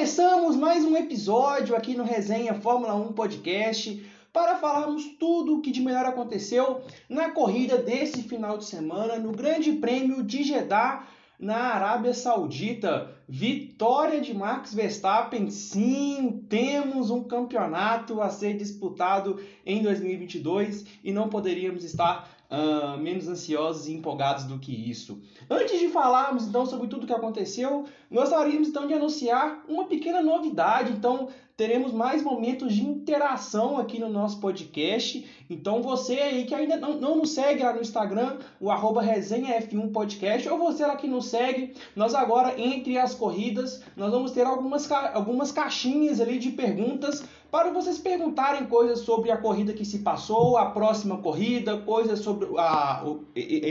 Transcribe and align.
Começamos 0.00 0.56
mais 0.56 0.82
um 0.82 0.96
episódio 0.96 1.76
aqui 1.76 1.94
no 1.94 2.04
Resenha 2.04 2.54
Fórmula 2.54 2.94
1 2.94 3.12
Podcast 3.12 4.02
para 4.32 4.56
falarmos 4.56 5.04
tudo 5.18 5.54
o 5.54 5.60
que 5.60 5.70
de 5.70 5.82
melhor 5.82 6.06
aconteceu 6.06 6.80
na 7.06 7.32
corrida 7.32 7.76
desse 7.76 8.22
final 8.22 8.56
de 8.56 8.64
semana 8.64 9.18
no 9.18 9.30
Grande 9.30 9.72
Prêmio 9.72 10.22
de 10.22 10.42
Jeddah 10.42 11.06
na 11.38 11.74
Arábia 11.74 12.14
Saudita. 12.14 13.14
Vitória 13.28 14.22
de 14.22 14.32
Max 14.32 14.72
Verstappen. 14.72 15.50
Sim, 15.50 16.46
temos 16.48 17.10
um 17.10 17.22
campeonato 17.22 18.22
a 18.22 18.30
ser 18.30 18.56
disputado 18.56 19.38
em 19.66 19.82
2022 19.82 20.86
e 21.04 21.12
não 21.12 21.28
poderíamos 21.28 21.84
estar 21.84 22.39
uh, 22.50 22.98
menos 22.98 23.28
ansiosos 23.28 23.86
e 23.86 23.92
empolgados 23.92 24.44
do 24.44 24.58
que 24.58 24.72
isso. 24.90 25.22
Antes 25.48 25.78
de 25.78 25.88
falarmos 25.88 26.46
então 26.46 26.66
sobre 26.66 26.88
tudo 26.88 27.04
o 27.04 27.06
que 27.06 27.12
aconteceu, 27.12 27.84
gostaríamos 28.10 28.68
então 28.68 28.86
de 28.86 28.94
anunciar 28.94 29.64
uma 29.68 29.84
pequena 29.84 30.20
novidade. 30.20 30.92
Então, 30.92 31.28
teremos 31.60 31.92
mais 31.92 32.22
momentos 32.22 32.72
de 32.72 32.82
interação 32.82 33.76
aqui 33.76 33.98
no 33.98 34.08
nosso 34.08 34.40
podcast. 34.40 35.28
Então 35.50 35.82
você 35.82 36.14
aí 36.14 36.46
que 36.46 36.54
ainda 36.54 36.78
não, 36.78 36.98
não 36.98 37.16
nos 37.16 37.32
segue 37.32 37.62
lá 37.62 37.74
no 37.74 37.82
Instagram, 37.82 38.38
o 38.58 38.70
arroba 38.70 39.02
resenha 39.02 39.60
F1 39.60 39.92
Podcast, 39.92 40.48
ou 40.48 40.56
você 40.56 40.86
lá 40.86 40.96
que 40.96 41.06
nos 41.06 41.26
segue, 41.26 41.74
nós 41.94 42.14
agora, 42.14 42.58
entre 42.58 42.96
as 42.96 43.14
corridas, 43.14 43.82
nós 43.94 44.10
vamos 44.10 44.32
ter 44.32 44.46
algumas, 44.46 44.90
algumas 44.90 45.52
caixinhas 45.52 46.18
ali 46.18 46.38
de 46.38 46.50
perguntas 46.50 47.22
para 47.50 47.72
vocês 47.72 47.98
perguntarem 47.98 48.66
coisas 48.66 49.00
sobre 49.00 49.30
a 49.30 49.36
corrida 49.36 49.72
que 49.72 49.84
se 49.84 49.98
passou, 49.98 50.56
a 50.56 50.66
próxima 50.66 51.18
corrida, 51.18 51.78
coisas 51.78 52.20
sobre 52.20 52.46
a, 52.56 53.02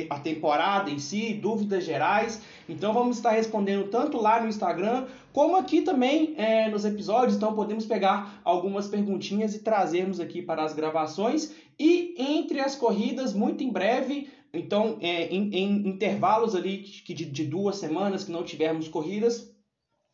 a 0.09 0.19
temporada 0.19 0.89
em 0.89 0.99
si, 0.99 1.33
dúvidas 1.33 1.85
gerais. 1.85 2.41
Então 2.67 2.93
vamos 2.93 3.17
estar 3.17 3.31
respondendo 3.31 3.89
tanto 3.89 4.21
lá 4.21 4.41
no 4.41 4.49
Instagram 4.49 5.07
como 5.31 5.55
aqui 5.55 5.81
também 5.81 6.33
é, 6.37 6.69
nos 6.69 6.83
episódios. 6.83 7.37
Então 7.37 7.55
podemos 7.55 7.85
pegar 7.85 8.41
algumas 8.43 8.87
perguntinhas 8.87 9.55
e 9.55 9.59
trazermos 9.59 10.19
aqui 10.19 10.41
para 10.41 10.63
as 10.63 10.73
gravações. 10.73 11.53
E 11.79 12.15
entre 12.17 12.59
as 12.59 12.75
corridas, 12.75 13.33
muito 13.33 13.63
em 13.63 13.71
breve, 13.71 14.29
então 14.53 14.97
é, 14.99 15.27
em, 15.27 15.49
em, 15.53 15.87
intervalos 15.87 16.55
ali 16.55 16.79
de, 16.79 17.25
de 17.25 17.45
duas 17.45 17.77
semanas 17.77 18.25
que 18.25 18.31
não 18.31 18.43
tivermos 18.43 18.89
corridas, 18.89 19.49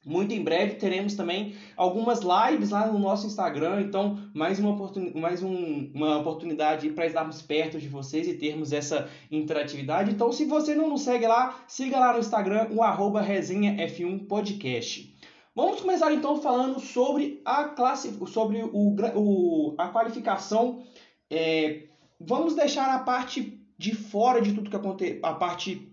muito 0.05 0.33
em 0.33 0.43
breve 0.43 0.75
teremos 0.75 1.15
também 1.15 1.55
algumas 1.75 2.19
lives 2.19 2.69
lá 2.69 2.85
no 2.85 2.99
nosso 2.99 3.25
Instagram, 3.25 3.81
então 3.81 4.19
mais 4.33 4.59
uma, 4.59 4.71
oportun... 4.71 5.11
mais 5.15 5.41
um... 5.41 5.89
uma 5.93 6.19
oportunidade 6.19 6.89
para 6.91 7.07
estarmos 7.07 7.41
perto 7.41 7.79
de 7.79 7.87
vocês 7.89 8.27
e 8.27 8.35
termos 8.35 8.71
essa 8.71 9.09
interatividade. 9.31 10.11
Então, 10.11 10.31
se 10.31 10.45
você 10.45 10.75
não 10.75 10.89
nos 10.89 11.01
segue 11.01 11.25
lá, 11.25 11.63
siga 11.67 11.97
lá 11.97 12.13
no 12.13 12.19
Instagram 12.19 12.67
o 12.71 12.83
arroba 12.83 13.19
resenha 13.19 13.75
F1 13.87 14.27
Podcast. 14.27 15.13
Vamos 15.55 15.81
começar 15.81 16.13
então 16.13 16.39
falando 16.39 16.79
sobre 16.79 17.41
a 17.43 17.63
classe, 17.63 18.13
sobre 18.27 18.61
o, 18.61 18.95
o, 19.15 19.75
a 19.77 19.87
qualificação. 19.87 20.83
É, 21.31 21.83
vamos 22.19 22.55
deixar 22.55 22.93
a 22.93 22.99
parte 22.99 23.59
de 23.77 23.95
fora 23.95 24.41
de 24.41 24.53
tudo 24.53 24.69
que 24.69 24.75
aconteceu, 24.75 25.19
a 25.23 25.33
parte 25.33 25.91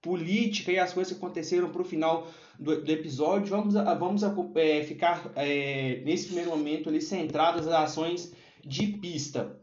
política 0.00 0.70
e 0.70 0.78
as 0.78 0.92
coisas 0.92 1.12
que 1.12 1.18
aconteceram 1.18 1.70
para 1.70 1.82
o 1.82 1.84
final 1.84 2.28
do, 2.58 2.82
do, 2.82 2.90
episódio. 2.90 3.48
Vamos, 3.48 3.74
vamos 3.74 4.22
é, 4.56 4.82
ficar 4.84 5.32
é, 5.36 6.02
nesse 6.04 6.26
primeiro 6.26 6.50
momento 6.50 6.88
ali 6.88 7.00
centrados 7.00 7.66
nas 7.66 7.74
ações 7.74 8.34
de 8.64 8.86
pista. 8.98 9.58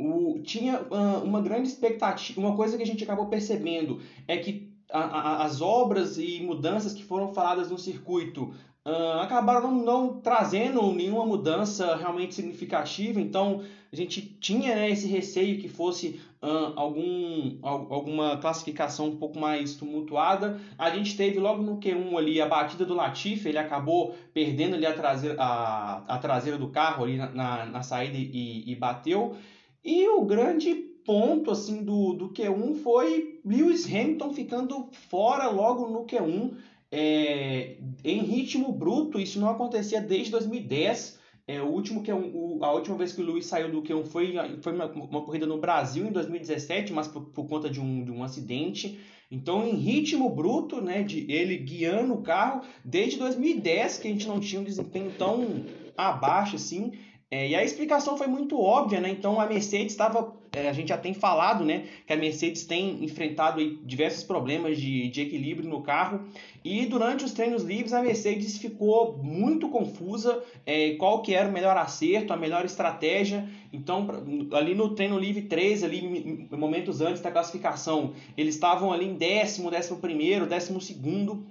O, 0.00 0.40
tinha 0.42 0.82
uh, 0.82 1.24
uma 1.24 1.40
grande 1.40 1.68
expectativa, 1.68 2.38
uma 2.38 2.54
coisa 2.54 2.76
que 2.76 2.82
a 2.82 2.86
gente 2.86 3.02
acabou 3.02 3.28
percebendo 3.28 4.00
é 4.28 4.36
que 4.36 4.75
a, 4.92 5.00
a, 5.00 5.44
as 5.44 5.60
obras 5.60 6.18
e 6.18 6.40
mudanças 6.40 6.92
que 6.92 7.04
foram 7.04 7.32
faladas 7.32 7.70
no 7.70 7.78
circuito 7.78 8.54
uh, 8.86 9.20
acabaram 9.20 9.70
não, 9.72 9.84
não, 9.84 10.20
trazendo 10.20 10.92
nenhuma 10.92 11.26
mudança 11.26 11.96
realmente 11.96 12.34
significativa, 12.34 13.20
então 13.20 13.62
a 13.92 13.96
gente 13.96 14.20
tinha 14.20 14.74
né, 14.74 14.90
esse 14.90 15.06
receio 15.06 15.58
que 15.58 15.68
fosse 15.68 16.20
uh, 16.42 16.72
algum, 16.76 17.58
alguma 17.62 18.36
classificação 18.36 19.08
um 19.08 19.16
pouco 19.16 19.38
mais 19.38 19.74
tumultuada. 19.74 20.60
A 20.76 20.90
gente 20.90 21.16
teve 21.16 21.38
logo 21.38 21.62
no 21.62 21.78
Q1 21.78 22.18
ali 22.18 22.40
a 22.40 22.46
batida 22.46 22.84
do 22.84 22.94
Latifi, 22.94 23.48
ele 23.48 23.58
acabou 23.58 24.14
perdendo 24.34 24.74
ali 24.74 24.86
a 24.86 24.92
traseira, 24.92 25.36
a, 25.40 26.14
a 26.14 26.18
traseira 26.18 26.58
do 26.58 26.68
carro 26.68 27.04
ali 27.04 27.16
na, 27.16 27.30
na, 27.30 27.66
na 27.66 27.82
saída 27.82 28.16
e, 28.16 28.70
e 28.70 28.74
bateu. 28.74 29.36
E 29.84 30.06
o 30.08 30.24
grande 30.24 30.95
ponto 31.06 31.50
assim 31.50 31.82
do, 31.84 32.12
do 32.12 32.30
Q1 32.30 32.74
foi 32.82 33.40
Lewis 33.44 33.86
Hamilton 33.86 34.34
ficando 34.34 34.88
fora 35.08 35.48
logo 35.48 35.88
no 35.88 36.04
Q1 36.04 36.54
é, 36.90 37.76
em 38.04 38.18
ritmo 38.22 38.72
bruto. 38.72 39.18
Isso 39.18 39.38
não 39.38 39.48
acontecia 39.48 40.00
desde 40.00 40.32
2010. 40.32 41.18
É, 41.48 41.62
o 41.62 41.66
último 41.66 42.02
que 42.02 42.12
o, 42.12 42.58
a 42.60 42.72
última 42.72 42.96
vez 42.96 43.12
que 43.12 43.22
o 43.22 43.24
Lewis 43.24 43.46
saiu 43.46 43.70
do 43.70 43.82
Q1 43.82 44.04
foi, 44.06 44.34
foi 44.60 44.72
uma, 44.72 44.86
uma 44.86 45.22
corrida 45.22 45.46
no 45.46 45.58
Brasil 45.58 46.04
em 46.04 46.10
2017, 46.10 46.92
mas 46.92 47.06
por, 47.06 47.22
por 47.26 47.46
conta 47.46 47.70
de 47.70 47.80
um, 47.80 48.04
de 48.04 48.10
um 48.10 48.24
acidente. 48.24 48.98
Então, 49.30 49.66
em 49.66 49.76
ritmo 49.76 50.28
bruto, 50.30 50.80
né, 50.80 51.02
de 51.02 51.30
ele 51.30 51.56
guiando 51.56 52.14
o 52.14 52.22
carro, 52.22 52.62
desde 52.84 53.18
2010 53.18 53.98
que 53.98 54.08
a 54.08 54.10
gente 54.10 54.26
não 54.26 54.40
tinha 54.40 54.60
um 54.60 54.64
desempenho 54.64 55.12
tão 55.16 55.64
abaixo 55.96 56.56
assim. 56.56 56.92
É, 57.28 57.48
e 57.48 57.56
a 57.56 57.64
explicação 57.64 58.16
foi 58.16 58.28
muito 58.28 58.60
óbvia, 58.60 59.00
né? 59.00 59.10
Então 59.10 59.40
a 59.40 59.46
Mercedes 59.46 59.92
estava, 59.92 60.32
é, 60.52 60.68
a 60.68 60.72
gente 60.72 60.90
já 60.90 60.96
tem 60.96 61.12
falado, 61.12 61.64
né, 61.64 61.84
que 62.06 62.12
a 62.12 62.16
Mercedes 62.16 62.64
tem 62.64 63.02
enfrentado 63.02 63.58
aí, 63.58 63.80
diversos 63.82 64.22
problemas 64.22 64.78
de, 64.78 65.08
de 65.08 65.22
equilíbrio 65.22 65.68
no 65.68 65.82
carro 65.82 66.24
e 66.64 66.86
durante 66.86 67.24
os 67.24 67.32
treinos 67.32 67.64
livres 67.64 67.92
a 67.92 68.00
Mercedes 68.00 68.58
ficou 68.58 69.18
muito 69.18 69.68
confusa 69.68 70.40
é, 70.64 70.94
qual 70.94 71.20
que 71.20 71.34
era 71.34 71.48
o 71.48 71.52
melhor 71.52 71.76
acerto, 71.76 72.32
a 72.32 72.36
melhor 72.36 72.64
estratégia. 72.64 73.48
Então 73.72 74.06
ali 74.52 74.76
no 74.76 74.94
treino 74.94 75.18
livre 75.18 75.42
3, 75.42 75.82
ali 75.82 76.48
momentos 76.52 77.00
antes 77.00 77.20
da 77.20 77.32
classificação, 77.32 78.12
eles 78.36 78.54
estavam 78.54 78.92
ali 78.92 79.04
em 79.04 79.14
décimo, 79.14 79.68
décimo 79.68 79.98
primeiro, 79.98 80.46
décimo 80.46 80.80
segundo. 80.80 81.44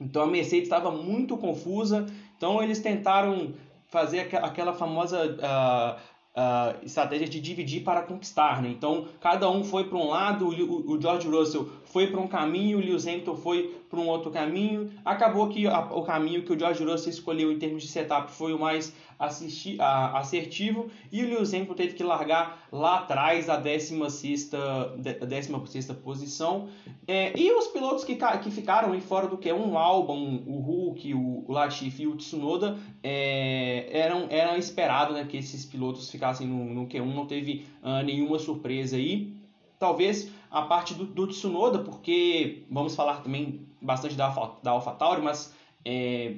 Então 0.00 0.22
a 0.22 0.26
Mercedes 0.28 0.64
estava 0.64 0.92
muito 0.92 1.36
confusa. 1.36 2.06
Então 2.36 2.62
eles 2.62 2.78
tentaram 2.78 3.52
fazer 3.92 4.34
aquela 4.36 4.72
famosa 4.72 5.18
uh, 5.26 6.00
uh, 6.34 6.82
estratégia 6.82 7.28
de 7.28 7.38
dividir 7.38 7.84
para 7.84 8.00
conquistar. 8.00 8.62
Né? 8.62 8.70
Então, 8.70 9.06
cada 9.20 9.50
um 9.50 9.62
foi 9.62 9.84
para 9.84 9.98
um 9.98 10.08
lado, 10.08 10.48
o, 10.48 10.98
George 10.98 11.28
Russell 11.28 11.68
foi 11.84 12.06
para 12.06 12.18
um 12.18 12.26
caminho, 12.26 12.78
o 12.78 12.80
Lewis 12.80 13.06
Hamilton 13.06 13.36
foi 13.36 13.82
para 13.90 14.00
um 14.00 14.08
outro 14.08 14.30
caminho. 14.30 14.90
Acabou 15.04 15.46
que 15.50 15.66
a, 15.66 15.80
o 15.92 16.02
caminho 16.04 16.42
que 16.42 16.54
o 16.54 16.58
George 16.58 16.82
Russell 16.82 17.10
escolheu 17.10 17.52
em 17.52 17.58
termos 17.58 17.82
de 17.82 17.88
setup 17.90 18.32
foi 18.32 18.54
o 18.54 18.58
mais 18.58 18.96
assisti, 19.22 19.80
a, 19.80 20.18
assertivo 20.18 20.90
e 21.10 21.22
o 21.22 21.28
Lewis 21.28 21.54
Hamilton 21.54 21.74
teve 21.74 21.94
que 21.94 22.02
largar 22.02 22.66
lá 22.72 22.98
atrás 22.98 23.48
a 23.48 23.56
16 23.56 24.50
16 24.98 25.92
posição. 26.02 26.68
É, 27.06 27.38
e 27.38 27.52
os 27.52 27.68
pilotos 27.68 28.04
que, 28.04 28.16
que 28.16 28.50
ficaram 28.50 28.92
aí 28.92 29.00
fora 29.00 29.28
do 29.28 29.38
que 29.38 29.52
um 29.52 29.78
Albon, 29.78 30.42
o 30.46 30.58
Hulk, 30.60 31.14
o, 31.14 31.44
Latifi 31.48 32.02
e 32.02 32.06
o 32.06 32.16
Tsunoda 32.16 32.76
é, 33.02 33.88
eram, 33.90 34.26
eram 34.30 34.56
esperados 34.56 35.14
né, 35.14 35.24
que 35.24 35.36
esses 35.36 35.64
pilotos 35.64 36.10
ficassem 36.10 36.46
no, 36.46 36.64
no 36.72 36.86
Q1, 36.86 37.14
não 37.14 37.26
teve 37.26 37.66
uh, 37.82 38.04
nenhuma 38.04 38.38
surpresa 38.38 38.96
aí. 38.96 39.32
Talvez 39.78 40.30
a 40.50 40.62
parte 40.62 40.94
do, 40.94 41.04
do 41.04 41.26
Tsunoda, 41.26 41.80
porque 41.80 42.64
vamos 42.70 42.94
falar 42.94 43.22
também 43.22 43.66
bastante 43.80 44.14
da, 44.14 44.28
da 44.62 44.70
AlphaTauri, 44.72 45.22
mas 45.22 45.54
é, 45.84 46.36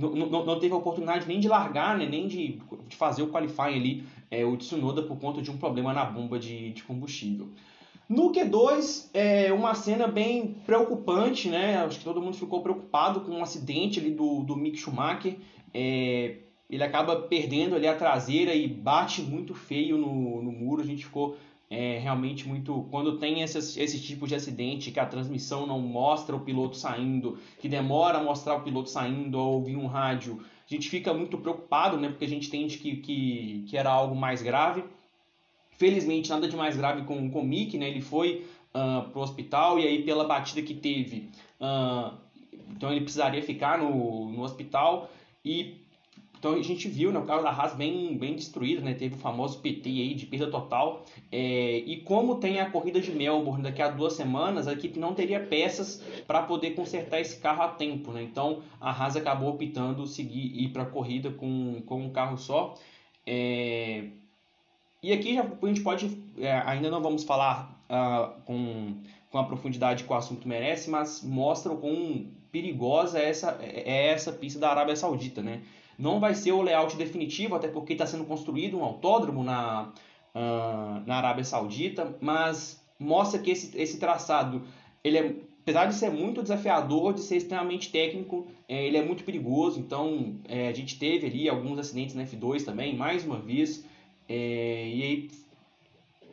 não, 0.00 0.44
não, 0.44 0.58
teve 0.58 0.72
a 0.72 0.76
oportunidade 0.76 1.26
nem 1.26 1.38
de 1.38 1.48
largar, 1.48 1.98
né, 1.98 2.06
nem 2.06 2.26
de, 2.26 2.60
de 2.88 2.96
fazer 2.96 3.22
o 3.22 3.28
qualifying 3.28 3.76
ali, 3.76 4.04
é, 4.30 4.44
o 4.44 4.56
Tsunoda, 4.56 5.02
por 5.02 5.18
conta 5.18 5.42
de 5.42 5.50
um 5.50 5.56
problema 5.56 5.92
na 5.92 6.04
bomba 6.04 6.38
de, 6.38 6.72
de 6.72 6.82
combustível. 6.82 7.48
No 8.08 8.32
Q2, 8.32 9.08
é 9.14 9.52
uma 9.52 9.72
cena 9.72 10.08
bem 10.08 10.56
preocupante, 10.66 11.48
né? 11.48 11.76
Acho 11.76 11.98
que 11.98 12.04
todo 12.04 12.20
mundo 12.20 12.36
ficou 12.36 12.60
preocupado 12.60 13.20
com 13.20 13.30
um 13.30 13.42
acidente 13.42 14.00
ali 14.00 14.10
do, 14.10 14.42
do 14.42 14.56
Mick 14.56 14.76
Schumacher. 14.76 15.36
É, 15.72 16.38
ele 16.68 16.82
acaba 16.82 17.14
perdendo 17.22 17.76
ali 17.76 17.86
a 17.86 17.94
traseira 17.94 18.52
e 18.52 18.66
bate 18.66 19.22
muito 19.22 19.54
feio 19.54 19.96
no, 19.96 20.42
no 20.42 20.50
muro. 20.50 20.82
A 20.82 20.84
gente 20.84 21.04
ficou 21.04 21.36
é 21.70 21.98
realmente 21.98 22.48
muito. 22.48 22.88
Quando 22.90 23.18
tem 23.18 23.42
esses, 23.42 23.76
esse 23.76 24.00
tipo 24.00 24.26
de 24.26 24.34
acidente 24.34 24.90
que 24.90 24.98
a 24.98 25.06
transmissão 25.06 25.66
não 25.66 25.78
mostra 25.78 26.34
o 26.34 26.40
piloto 26.40 26.76
saindo, 26.76 27.38
que 27.60 27.68
demora 27.68 28.18
a 28.18 28.22
mostrar 28.22 28.56
o 28.56 28.62
piloto 28.62 28.90
saindo 28.90 29.38
ou 29.38 29.54
ouvir 29.54 29.76
um 29.76 29.86
rádio, 29.86 30.44
a 30.68 30.74
gente 30.74 30.90
fica 30.90 31.14
muito 31.14 31.38
preocupado, 31.38 31.96
né? 31.96 32.08
Porque 32.08 32.24
a 32.24 32.28
gente 32.28 32.48
entende 32.48 32.78
que, 32.78 32.96
que, 32.96 33.64
que 33.68 33.76
era 33.76 33.90
algo 33.90 34.16
mais 34.16 34.42
grave. 34.42 34.82
Felizmente, 35.70 36.28
nada 36.28 36.48
de 36.48 36.56
mais 36.56 36.76
grave 36.76 37.02
com, 37.04 37.30
com 37.30 37.40
o 37.40 37.46
Mick, 37.46 37.78
né? 37.78 37.88
Ele 37.88 38.00
foi 38.00 38.46
uh, 38.74 39.08
para 39.08 39.18
o 39.18 39.22
hospital 39.22 39.78
e 39.78 39.86
aí, 39.86 40.02
pela 40.02 40.24
batida 40.24 40.60
que 40.62 40.74
teve, 40.74 41.30
uh, 41.60 42.18
então 42.70 42.90
ele 42.90 43.00
precisaria 43.00 43.42
ficar 43.42 43.78
no, 43.78 44.30
no 44.32 44.42
hospital. 44.42 45.10
E 45.44 45.79
então 46.40 46.54
a 46.54 46.62
gente 46.62 46.88
viu 46.88 47.12
né, 47.12 47.18
o 47.18 47.26
carro 47.26 47.42
da 47.42 47.50
Haas 47.50 47.74
bem, 47.74 48.16
bem 48.16 48.34
destruído, 48.34 48.80
né? 48.80 48.94
teve 48.94 49.14
o 49.14 49.18
famoso 49.18 49.58
PT 49.58 49.90
aí 49.90 50.14
de 50.14 50.24
perda 50.24 50.50
total. 50.50 51.04
É, 51.30 51.76
e 51.76 51.98
como 51.98 52.36
tem 52.36 52.58
a 52.60 52.70
corrida 52.70 52.98
de 52.98 53.10
Melbourne 53.12 53.62
daqui 53.62 53.82
a 53.82 53.90
duas 53.90 54.14
semanas, 54.14 54.66
a 54.66 54.72
equipe 54.72 54.98
não 54.98 55.12
teria 55.12 55.38
peças 55.38 56.02
para 56.26 56.42
poder 56.42 56.70
consertar 56.70 57.20
esse 57.20 57.38
carro 57.38 57.62
a 57.62 57.68
tempo. 57.68 58.10
Né? 58.10 58.22
Então 58.22 58.62
a 58.80 58.90
Haas 58.90 59.16
acabou 59.16 59.50
optando 59.50 60.06
seguir 60.06 60.58
ir 60.58 60.70
para 60.70 60.84
a 60.84 60.86
corrida 60.86 61.30
com, 61.30 61.82
com 61.84 62.06
um 62.06 62.10
carro 62.10 62.38
só. 62.38 62.74
É, 63.26 64.04
e 65.02 65.12
aqui 65.12 65.34
já, 65.34 65.42
a 65.42 65.66
gente 65.66 65.82
pode, 65.82 66.22
é, 66.38 66.52
ainda 66.64 66.90
não 66.90 67.02
vamos 67.02 67.22
falar 67.22 67.84
uh, 67.84 68.40
com, 68.46 68.94
com 69.30 69.36
a 69.36 69.44
profundidade 69.44 70.04
que 70.04 70.10
o 70.10 70.16
assunto 70.16 70.48
merece, 70.48 70.88
mas 70.88 71.22
mostra 71.22 71.70
o 71.70 71.76
quão 71.76 72.28
perigosa 72.50 73.18
é 73.18 73.28
essa, 73.28 73.58
é 73.60 74.06
essa 74.06 74.32
pista 74.32 74.58
da 74.58 74.70
Arábia 74.70 74.96
Saudita. 74.96 75.42
Né? 75.42 75.60
Não 76.00 76.18
vai 76.18 76.34
ser 76.34 76.52
o 76.52 76.62
layout 76.62 76.96
definitivo, 76.96 77.54
até 77.54 77.68
porque 77.68 77.92
está 77.92 78.06
sendo 78.06 78.24
construído 78.24 78.78
um 78.78 78.82
autódromo 78.82 79.44
na, 79.44 79.92
uh, 80.34 81.06
na 81.06 81.16
Arábia 81.16 81.44
Saudita, 81.44 82.16
mas 82.22 82.82
mostra 82.98 83.38
que 83.38 83.50
esse, 83.50 83.78
esse 83.78 83.98
traçado, 83.98 84.62
ele 85.04 85.18
é, 85.18 85.34
apesar 85.60 85.84
de 85.84 85.94
ser 85.94 86.10
muito 86.10 86.42
desafiador, 86.42 87.12
de 87.12 87.20
ser 87.20 87.36
extremamente 87.36 87.90
técnico, 87.90 88.46
é, 88.66 88.86
ele 88.86 88.96
é 88.96 89.04
muito 89.04 89.24
perigoso. 89.24 89.78
Então 89.78 90.36
é, 90.48 90.68
a 90.68 90.72
gente 90.72 90.98
teve 90.98 91.26
ali 91.26 91.50
alguns 91.50 91.78
acidentes 91.78 92.14
na 92.14 92.24
F2 92.24 92.64
também, 92.64 92.96
mais 92.96 93.26
uma 93.26 93.38
vez. 93.38 93.84
É, 94.26 94.88
e 94.88 95.02
aí, 95.02 95.30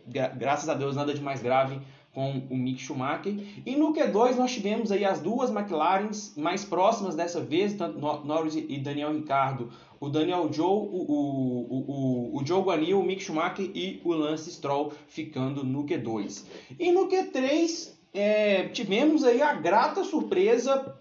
gra 0.07 0.29
graças 0.29 0.69
a 0.69 0.75
Deus, 0.75 0.95
nada 0.95 1.13
de 1.13 1.21
mais 1.21 1.41
grave 1.41 1.77
com 2.17 2.41
o 2.49 2.57
Mick 2.57 2.81
Schumacher. 2.81 3.35
E 3.63 3.75
no 3.75 3.93
Q2 3.93 4.37
nós 4.37 4.51
tivemos 4.51 4.91
aí 4.91 5.05
as 5.05 5.19
duas 5.19 5.51
McLarens 5.51 6.33
mais 6.35 6.65
próximas 6.65 7.13
dessa 7.13 7.39
vez, 7.39 7.75
tanto 7.75 7.99
Norris 7.99 8.55
e 8.55 8.79
Daniel 8.79 9.13
Ricardo, 9.13 9.69
o 9.99 10.09
Daniel 10.09 10.51
Joe, 10.51 10.65
o, 10.65 11.05
o, 11.07 12.31
o, 12.33 12.37
o 12.37 12.43
Joe 12.43 12.63
Guanil, 12.63 12.99
o 12.99 13.03
Mick 13.03 13.21
Schumacher 13.21 13.69
e 13.71 14.01
o 14.03 14.13
Lance 14.13 14.51
Stroll 14.51 14.93
ficando 15.07 15.63
no 15.63 15.83
Q2. 15.83 16.43
E 16.79 16.91
no 16.91 17.07
Q3 17.07 17.91
é, 18.11 18.63
tivemos 18.69 19.23
aí 19.23 19.39
a 19.39 19.53
grata 19.53 20.03
surpresa, 20.03 20.97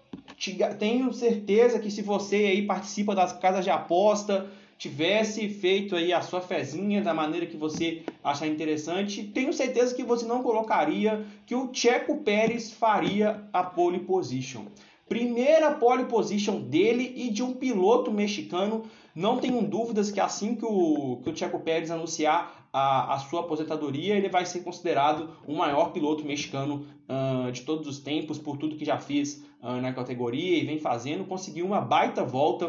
tenho 0.77 1.11
certeza 1.13 1.79
que 1.79 1.89
se 1.89 2.03
você 2.03 2.35
aí 2.35 2.61
participa 2.61 3.15
das 3.15 3.33
casas 3.33 3.65
de 3.65 3.71
aposta, 3.71 4.47
tivesse 4.77 5.49
feito 5.49 5.95
aí 5.95 6.13
a 6.13 6.21
sua 6.21 6.39
fezinha 6.39 7.01
da 7.01 7.13
maneira 7.13 7.45
que 7.45 7.57
você 7.57 8.03
achar 8.23 8.47
interessante, 8.47 9.23
tenho 9.23 9.51
certeza 9.51 9.95
que 9.95 10.03
você 10.03 10.25
não 10.25 10.43
colocaria 10.43 11.25
que 11.45 11.55
o 11.55 11.69
Checo 11.73 12.17
Pérez 12.17 12.71
faria 12.71 13.43
a 13.51 13.63
pole 13.63 13.99
position. 13.99 14.65
Primeira 15.09 15.71
pole 15.71 16.05
position 16.05 16.59
dele 16.59 17.13
e 17.15 17.29
de 17.29 17.41
um 17.41 17.53
piloto 17.53 18.11
mexicano. 18.11 18.83
Não 19.15 19.37
tenho 19.37 19.61
dúvidas 19.61 20.11
que 20.11 20.19
assim 20.19 20.53
que 20.53 20.65
o, 20.65 21.21
que 21.23 21.29
o 21.29 21.35
Checo 21.35 21.59
Pérez 21.61 21.89
anunciar 21.89 22.67
a, 22.71 23.15
a 23.15 23.19
sua 23.19 23.39
aposentadoria, 23.39 24.15
ele 24.15 24.29
vai 24.29 24.45
ser 24.45 24.59
considerado 24.59 25.31
o 25.47 25.55
maior 25.55 25.91
piloto 25.91 26.25
mexicano 26.25 26.85
uh, 27.07 27.51
de 27.51 27.61
todos 27.61 27.87
os 27.87 27.99
tempos, 27.99 28.37
por 28.37 28.57
tudo 28.57 28.75
que 28.75 28.85
já 28.85 28.97
fez 28.97 29.43
uh, 29.63 29.81
na 29.81 29.93
categoria 29.93 30.57
e 30.57 30.65
vem 30.65 30.77
fazendo. 30.77 31.23
Conseguiu 31.23 31.65
uma 31.65 31.79
baita 31.79 32.23
volta 32.23 32.67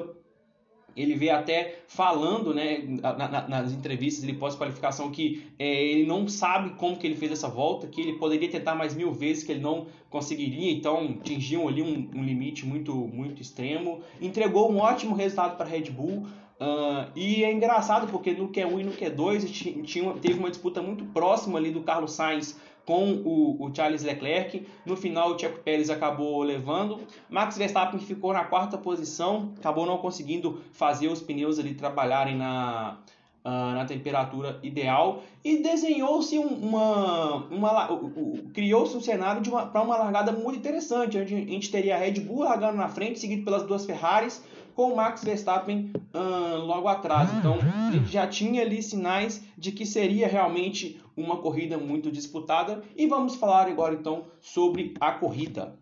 ele 1.01 1.15
vê 1.15 1.31
até 1.31 1.81
falando 1.87 2.53
né, 2.53 2.83
na, 2.87 3.29
na, 3.29 3.49
nas 3.49 3.73
entrevistas 3.73 4.25
ele 4.25 4.35
pós-qualificação 4.35 5.11
que 5.11 5.47
é, 5.59 5.85
ele 5.85 6.07
não 6.07 6.27
sabe 6.29 6.71
como 6.71 6.97
que 6.97 7.07
ele 7.07 7.17
fez 7.17 7.33
essa 7.33 7.49
volta, 7.49 7.87
que 7.87 8.01
ele 8.01 8.15
poderia 8.15 8.51
tentar 8.51 8.75
mais 8.75 8.95
mil 8.95 9.13
vezes, 9.13 9.45
que 9.45 9.53
ele 9.53 9.61
não 9.61 9.87
conseguiria, 10.11 10.73
então 10.73 11.17
atingiu 11.21 11.69
ali 11.69 11.83
um, 11.83 12.11
um 12.19 12.25
limite 12.25 12.67
muito, 12.67 12.95
muito 12.95 13.41
extremo. 13.41 14.01
Entregou 14.21 14.71
um 14.71 14.79
ótimo 14.79 15.15
resultado 15.15 15.57
para 15.57 15.67
a 15.67 15.69
Red 15.69 15.91
Bull. 15.91 16.27
Uh, 16.61 17.07
e 17.15 17.45
é 17.45 17.53
engraçado 17.53 18.11
porque 18.11 18.33
no 18.33 18.49
Q1 18.49 18.81
e 18.81 18.85
no 18.85 18.91
Q2 18.91 19.85
tinha, 19.85 20.13
teve 20.15 20.41
uma 20.41 20.51
disputa 20.51 20.83
muito 20.83 21.05
próxima 21.05 21.57
ali 21.57 21.71
do 21.71 21.83
Carlos 21.83 22.13
Sainz 22.13 22.59
com 22.89 23.13
o, 23.13 23.63
o, 23.63 23.75
Charles 23.75 24.03
Leclerc. 24.03 24.67
No 24.87 24.97
final, 24.97 25.35
o 25.35 25.39
Checo 25.39 25.59
Pérez 25.59 25.91
acabou 25.91 26.43
levando. 26.43 26.99
Max 27.29 27.59
Verstappen 27.59 28.01
ficou 28.01 28.33
na 28.33 28.45
quarta 28.45 28.79
posição, 28.79 29.53
acabou 29.59 29.85
não 29.85 29.99
conseguindo 29.99 30.63
fazer 30.73 31.09
os 31.09 31.21
pneus 31.21 31.59
ali 31.59 31.75
trabalharem 31.75 32.35
na, 32.35 32.97
uh, 33.45 33.75
na 33.75 33.85
temperatura 33.85 34.59
ideal. 34.63 35.23
E 35.45 35.63
desenhou-se 35.63 36.39
uma. 36.39 37.45
uma 37.51 38.01
criou-se 38.55 38.97
um 38.97 39.03
cenário 39.03 39.43
para 39.71 39.83
uma 39.83 39.99
largada 39.99 40.33
muito 40.33 40.59
interessante, 40.59 41.19
onde 41.19 41.35
a 41.35 41.39
gente 41.39 41.71
teria 41.71 41.95
a 41.95 41.99
Red 41.99 42.21
Bull 42.21 42.45
largando 42.45 42.79
na 42.79 42.89
frente, 42.89 43.19
seguido 43.19 43.45
pelas 43.45 43.65
duas 43.65 43.85
Ferraris 43.85 44.43
com 44.79 44.93
o 44.93 44.97
Max 44.97 45.25
Verstappen 45.25 45.91
uh, 46.15 46.65
logo 46.65 46.87
atrás. 46.87 47.29
Então, 47.35 47.59
a 47.89 47.91
gente 47.91 48.13
já 48.13 48.29
tinha 48.29 48.63
ali 48.63 48.81
sinais 48.81 49.43
de 49.59 49.73
que 49.73 49.85
seria 49.85 50.29
realmente 50.29 51.03
uma 51.17 51.39
corrida 51.39 51.77
muito 51.77 52.13
disputada. 52.13 52.85
E 52.97 53.05
vamos 53.09 53.35
falar 53.35 53.67
agora 53.67 53.95
então 53.95 54.27
sobre 54.41 54.95
a 55.01 55.11
corrida. 55.11 55.77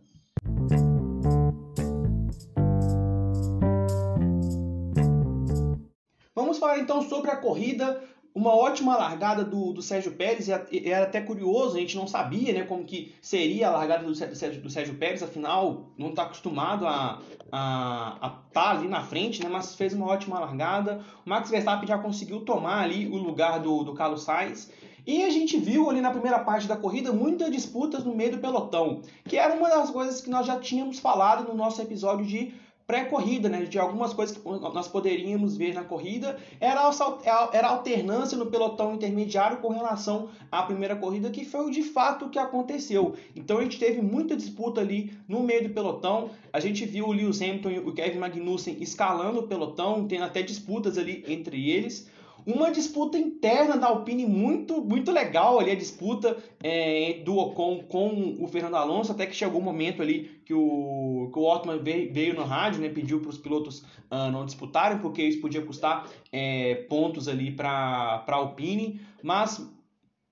Vamos 6.34 6.56
falar 6.56 6.78
então 6.78 7.02
sobre 7.02 7.30
a 7.30 7.36
corrida 7.36 8.02
uma 8.36 8.54
ótima 8.54 8.98
largada 8.98 9.42
do, 9.42 9.72
do 9.72 9.80
Sérgio 9.80 10.12
Pérez, 10.12 10.46
era 10.50 11.04
até 11.04 11.22
curioso, 11.22 11.74
a 11.74 11.80
gente 11.80 11.96
não 11.96 12.06
sabia 12.06 12.52
né, 12.52 12.64
como 12.64 12.84
que 12.84 13.14
seria 13.22 13.68
a 13.68 13.70
largada 13.70 14.04
do, 14.04 14.14
Sérgio, 14.14 14.60
do 14.60 14.68
Sérgio 14.68 14.94
Pérez, 14.96 15.22
afinal 15.22 15.86
não 15.96 16.10
está 16.10 16.24
acostumado 16.24 16.86
a 16.86 17.18
estar 17.32 18.18
a, 18.20 18.30
tá 18.52 18.70
ali 18.72 18.88
na 18.88 19.02
frente, 19.02 19.42
né, 19.42 19.48
mas 19.50 19.74
fez 19.74 19.94
uma 19.94 20.04
ótima 20.04 20.38
largada. 20.38 21.00
O 21.24 21.30
Max 21.30 21.48
Verstappen 21.48 21.88
já 21.88 21.96
conseguiu 21.96 22.40
tomar 22.42 22.82
ali 22.82 23.08
o 23.08 23.16
lugar 23.16 23.58
do, 23.58 23.82
do 23.82 23.94
Carlos 23.94 24.24
Sainz, 24.24 24.70
e 25.06 25.24
a 25.24 25.30
gente 25.30 25.56
viu 25.56 25.88
ali 25.88 26.02
na 26.02 26.10
primeira 26.10 26.40
parte 26.40 26.68
da 26.68 26.76
corrida 26.76 27.14
muitas 27.14 27.50
disputas 27.50 28.04
no 28.04 28.14
meio 28.14 28.32
do 28.32 28.38
pelotão, 28.38 29.00
que 29.24 29.38
era 29.38 29.54
uma 29.54 29.70
das 29.70 29.88
coisas 29.88 30.20
que 30.20 30.28
nós 30.28 30.44
já 30.46 30.60
tínhamos 30.60 30.98
falado 30.98 31.48
no 31.48 31.54
nosso 31.54 31.80
episódio 31.80 32.26
de 32.26 32.52
pré-corrida, 32.86 33.48
né, 33.48 33.64
de 33.64 33.78
algumas 33.78 34.14
coisas 34.14 34.36
que 34.36 34.48
nós 34.48 34.86
poderíamos 34.86 35.56
ver 35.56 35.74
na 35.74 35.82
corrida, 35.82 36.38
era 36.60 36.80
a 36.82 37.68
alternância 37.68 38.38
no 38.38 38.46
pelotão 38.46 38.94
intermediário 38.94 39.58
com 39.58 39.70
relação 39.70 40.28
à 40.52 40.62
primeira 40.62 40.94
corrida, 40.94 41.28
que 41.28 41.44
foi 41.44 41.68
de 41.70 41.82
fato 41.82 42.26
o 42.26 42.30
que 42.30 42.38
aconteceu. 42.38 43.14
Então 43.34 43.58
a 43.58 43.62
gente 43.62 43.78
teve 43.78 44.00
muita 44.00 44.36
disputa 44.36 44.80
ali 44.80 45.12
no 45.26 45.42
meio 45.42 45.64
do 45.64 45.74
pelotão, 45.74 46.30
a 46.52 46.60
gente 46.60 46.84
viu 46.84 47.06
o 47.08 47.12
Lewis 47.12 47.42
Hamilton 47.42 47.70
e 47.70 47.78
o 47.80 47.92
Kevin 47.92 48.18
Magnussen 48.18 48.76
escalando 48.80 49.40
o 49.40 49.48
pelotão, 49.48 50.06
tendo 50.06 50.24
até 50.24 50.40
disputas 50.40 50.96
ali 50.96 51.24
entre 51.26 51.68
eles 51.70 52.08
uma 52.46 52.70
disputa 52.70 53.18
interna 53.18 53.76
da 53.76 53.88
Alpine 53.88 54.24
muito, 54.24 54.80
muito 54.80 55.10
legal 55.10 55.58
ali, 55.58 55.72
a 55.72 55.74
disputa 55.74 56.36
é, 56.62 57.20
do 57.24 57.36
Ocon 57.36 57.82
com 57.88 58.36
o 58.38 58.46
Fernando 58.46 58.76
Alonso, 58.76 59.10
até 59.10 59.26
que 59.26 59.34
chegou 59.34 59.58
o 59.58 59.62
um 59.62 59.64
momento 59.64 60.00
ali 60.00 60.40
que 60.44 60.54
o, 60.54 61.28
que 61.32 61.38
o 61.38 61.42
Otman 61.42 61.82
veio, 61.82 62.12
veio 62.12 62.34
no 62.34 62.44
rádio, 62.44 62.80
né, 62.80 62.88
pediu 62.88 63.20
para 63.20 63.30
os 63.30 63.38
pilotos 63.38 63.80
uh, 64.12 64.30
não 64.30 64.46
disputarem, 64.46 64.98
porque 64.98 65.24
isso 65.24 65.40
podia 65.40 65.60
custar 65.60 66.08
é, 66.30 66.86
pontos 66.88 67.26
ali 67.26 67.50
para 67.50 68.24
a 68.24 68.34
Alpine, 68.34 69.00
mas 69.24 69.68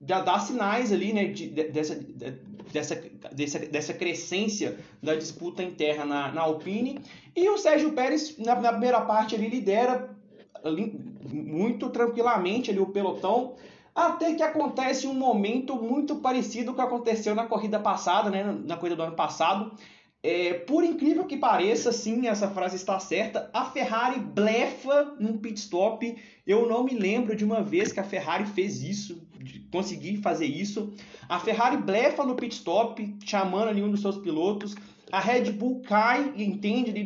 já 0.07 0.21
dá 0.21 0.39
sinais 0.39 0.93
ali 0.93 1.11
né, 1.11 1.25
de, 1.25 1.49
de, 1.49 1.63
dessa, 1.65 1.95
de, 1.95 2.31
dessa, 2.71 2.95
dessa, 3.33 3.59
dessa 3.59 3.93
crescência 3.93 4.77
da 5.03 5.15
disputa 5.15 5.61
interna 5.61 6.05
na, 6.05 6.31
na 6.31 6.41
Alpine. 6.41 7.01
E 7.35 7.49
o 7.49 7.57
Sérgio 7.57 7.91
Pérez, 7.91 8.37
na, 8.37 8.55
na 8.55 8.71
primeira 8.71 9.01
parte, 9.01 9.35
ele 9.35 9.49
lidera 9.49 10.15
muito 11.31 11.89
tranquilamente 11.89 12.71
ali 12.71 12.79
o 12.79 12.87
pelotão, 12.87 13.55
até 13.93 14.33
que 14.33 14.43
acontece 14.43 15.07
um 15.07 15.13
momento 15.13 15.75
muito 15.75 16.17
parecido 16.17 16.73
com 16.73 16.73
o 16.73 16.75
que 16.75 16.81
aconteceu 16.81 17.33
na 17.33 17.45
corrida 17.45 17.79
passada, 17.79 18.29
né, 18.29 18.43
na 18.43 18.75
corrida 18.75 18.95
do 18.95 19.03
ano 19.03 19.15
passado. 19.15 19.71
É, 20.21 20.55
por 20.55 20.83
incrível 20.83 21.25
que 21.25 21.37
pareça, 21.37 21.91
sim, 21.91 22.27
essa 22.27 22.49
frase 22.49 22.75
está 22.75 22.99
certa. 22.99 23.47
A 23.53 23.65
Ferrari 23.65 24.19
blefa 24.19 25.15
num 25.19 25.37
pit 25.37 25.59
stop. 25.59 26.15
Eu 26.47 26.67
não 26.67 26.83
me 26.83 26.95
lembro 26.95 27.35
de 27.35 27.45
uma 27.45 27.61
vez 27.61 27.91
que 27.91 27.99
a 27.99 28.03
Ferrari 28.03 28.45
fez 28.47 28.81
isso, 28.81 29.21
de 29.39 29.59
conseguir 29.71 30.17
fazer 30.17 30.47
isso. 30.47 30.91
A 31.29 31.39
Ferrari 31.39 31.77
blefa 31.77 32.25
no 32.25 32.33
pit 32.33 32.55
stop, 32.55 33.15
chamando 33.23 33.69
ali 33.69 33.83
um 33.83 33.91
dos 33.91 34.01
seus 34.01 34.17
pilotos. 34.17 34.75
A 35.15 35.19
Red 35.19 35.53
Bull 35.53 35.81
cai 35.87 36.33
entende 36.35 37.05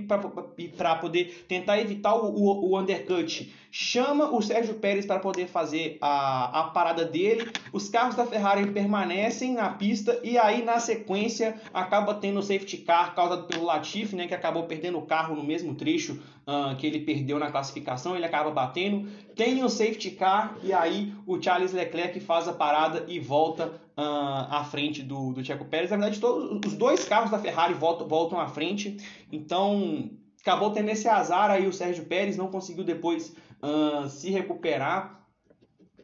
para 0.76 0.96
poder 0.96 1.46
tentar 1.48 1.80
evitar 1.80 2.16
o, 2.16 2.34
o, 2.34 2.72
o, 2.72 2.80
undercut. 2.80 3.54
Chama 3.72 4.36
o 4.36 4.42
Sérgio 4.42 4.74
Pérez 4.74 5.06
para 5.06 5.20
poder 5.20 5.46
fazer 5.46 6.00
a, 6.02 6.62
a 6.62 6.64
parada 6.64 7.06
dele. 7.06 7.48
Os 7.72 7.88
carros 7.88 8.16
da 8.16 8.26
Ferrari 8.26 8.66
permanecem 8.72 9.54
na 9.54 9.70
pista 9.70 10.20
e 10.24 10.40
aí 10.40 10.66
na 10.66 10.80
sequência 10.80 11.62
acaba 11.72 12.16
tendo 12.16 12.40
o 12.40 12.42
safety 12.42 12.78
car 12.78 13.14
causado 13.14 13.44
pelo 13.44 13.66
Latifi, 13.66 14.16
né, 14.16 14.26
que 14.26 14.34
acabou 14.34 14.64
perdendo 14.64 14.98
o 14.98 15.04
carro 15.04 15.36
no 15.36 15.44
mesmo 15.44 15.76
trecho 15.76 16.20
uh, 16.48 16.76
que 16.78 16.88
ele 16.88 17.02
perdeu 17.02 17.38
na 17.38 17.52
classificação. 17.52 18.16
Ele 18.16 18.26
acaba 18.26 18.50
batendo. 18.50 19.08
Tem 19.36 19.64
o 19.64 19.70
safety 19.70 20.10
car 20.10 20.58
e 20.64 20.74
aí 20.74 21.14
o 21.28 21.40
Charles 21.40 21.74
Leclerc 21.74 22.20
faz 22.22 22.48
a 22.48 22.54
parada 22.54 23.06
e 23.08 23.20
volta 23.20 23.72
à 24.02 24.64
frente 24.64 25.04
do, 25.04 25.34
do 25.34 25.44
Checo 25.44 25.66
Pérez. 25.66 25.90
Na 25.92 25.98
verdade, 25.98 26.20
todos, 26.20 26.60
os 26.66 26.78
dois 26.78 27.04
carros 27.06 27.32
da 27.32 27.40
Ferrari 27.40 27.74
voltam, 27.74 28.08
voltam 28.08 28.40
à 28.40 28.48
frente. 28.48 28.98
Então, 29.32 30.10
acabou 30.42 30.72
tendo 30.72 30.90
esse 30.90 31.08
azar 31.08 31.52
aí 31.52 31.68
o 31.68 31.74
Sérgio 31.74 32.06
Pérez, 32.06 32.38
não 32.38 32.48
conseguiu 32.48 32.84
depois 32.84 33.36
uh, 33.62 34.08
se 34.08 34.30
recuperar. 34.30 35.20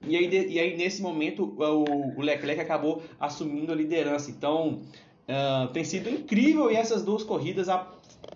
E 0.08 0.16
aí, 0.16 0.28
de, 0.28 0.48
e 0.48 0.60
aí, 0.60 0.78
nesse 0.78 1.02
momento, 1.02 1.56
o, 1.58 2.20
o, 2.20 2.22
Leclerc 2.22 2.62
acabou 2.62 3.02
assumindo 3.20 3.72
a 3.72 3.76
liderança. 3.76 4.30
Então, 4.30 4.82
uh, 5.28 5.72
tem 5.72 5.84
sido 5.84 6.10
incrível 6.10 6.72
e 6.72 6.76
essas 6.76 7.04
duas 7.04 7.24
corridas, 7.24 7.70
a, 7.70 7.88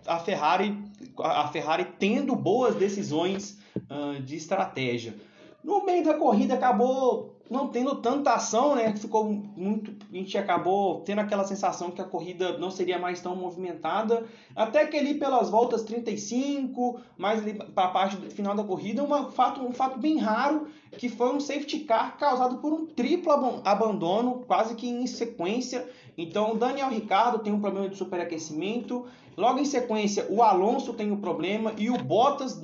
a, 0.05 0.19
Ferrari, 0.19 0.77
a 1.19 1.47
Ferrari 1.49 1.85
tendo 1.99 2.35
boas 2.35 2.75
decisões 2.75 3.59
uh, 3.75 4.21
de 4.21 4.35
estratégia. 4.35 5.15
No 5.63 5.85
meio 5.85 6.03
da 6.03 6.13
corrida 6.13 6.53
acabou 6.53 7.28
não 7.49 7.67
tendo 7.67 7.95
tanta 7.95 8.33
ação, 8.33 8.75
né? 8.75 8.95
Ficou 8.95 9.25
muito. 9.25 9.91
A 10.11 10.15
gente 10.15 10.37
acabou 10.37 11.01
tendo 11.01 11.19
aquela 11.19 11.43
sensação 11.43 11.89
que 11.89 11.99
a 11.99 12.05
corrida 12.05 12.57
não 12.59 12.69
seria 12.69 12.99
mais 12.99 13.21
tão 13.21 13.35
movimentada. 13.35 14.25
Até 14.55 14.85
que 14.85 14.95
ali 14.95 15.15
pelas 15.15 15.49
voltas 15.49 15.81
35, 15.83 16.99
mais 17.17 17.41
ali 17.41 17.53
para 17.55 17.85
a 17.85 17.91
parte 17.91 18.17
final 18.29 18.53
da 18.53 18.63
corrida, 18.63 19.03
uma 19.03 19.31
fato, 19.31 19.61
um 19.61 19.73
fato 19.73 19.97
bem 19.97 20.17
raro, 20.17 20.67
que 20.97 21.09
foi 21.09 21.33
um 21.33 21.39
safety 21.39 21.79
car 21.79 22.17
causado 22.17 22.57
por 22.59 22.71
um 22.71 22.85
triplo 22.85 23.31
abandono, 23.65 24.43
quase 24.45 24.75
que 24.75 24.87
em 24.87 25.07
sequência. 25.07 25.89
Então, 26.15 26.53
o 26.53 26.57
Daniel 26.57 26.89
Ricardo 26.89 27.39
tem 27.39 27.51
um 27.51 27.61
problema 27.61 27.89
de 27.89 27.95
superaquecimento. 27.95 29.05
Logo 29.37 29.57
em 29.57 29.65
sequência, 29.65 30.27
o 30.29 30.43
Alonso 30.43 30.93
tem 30.93 31.11
um 31.11 31.21
problema 31.21 31.73
e 31.77 31.89
o 31.89 31.97
Bottas 31.97 32.61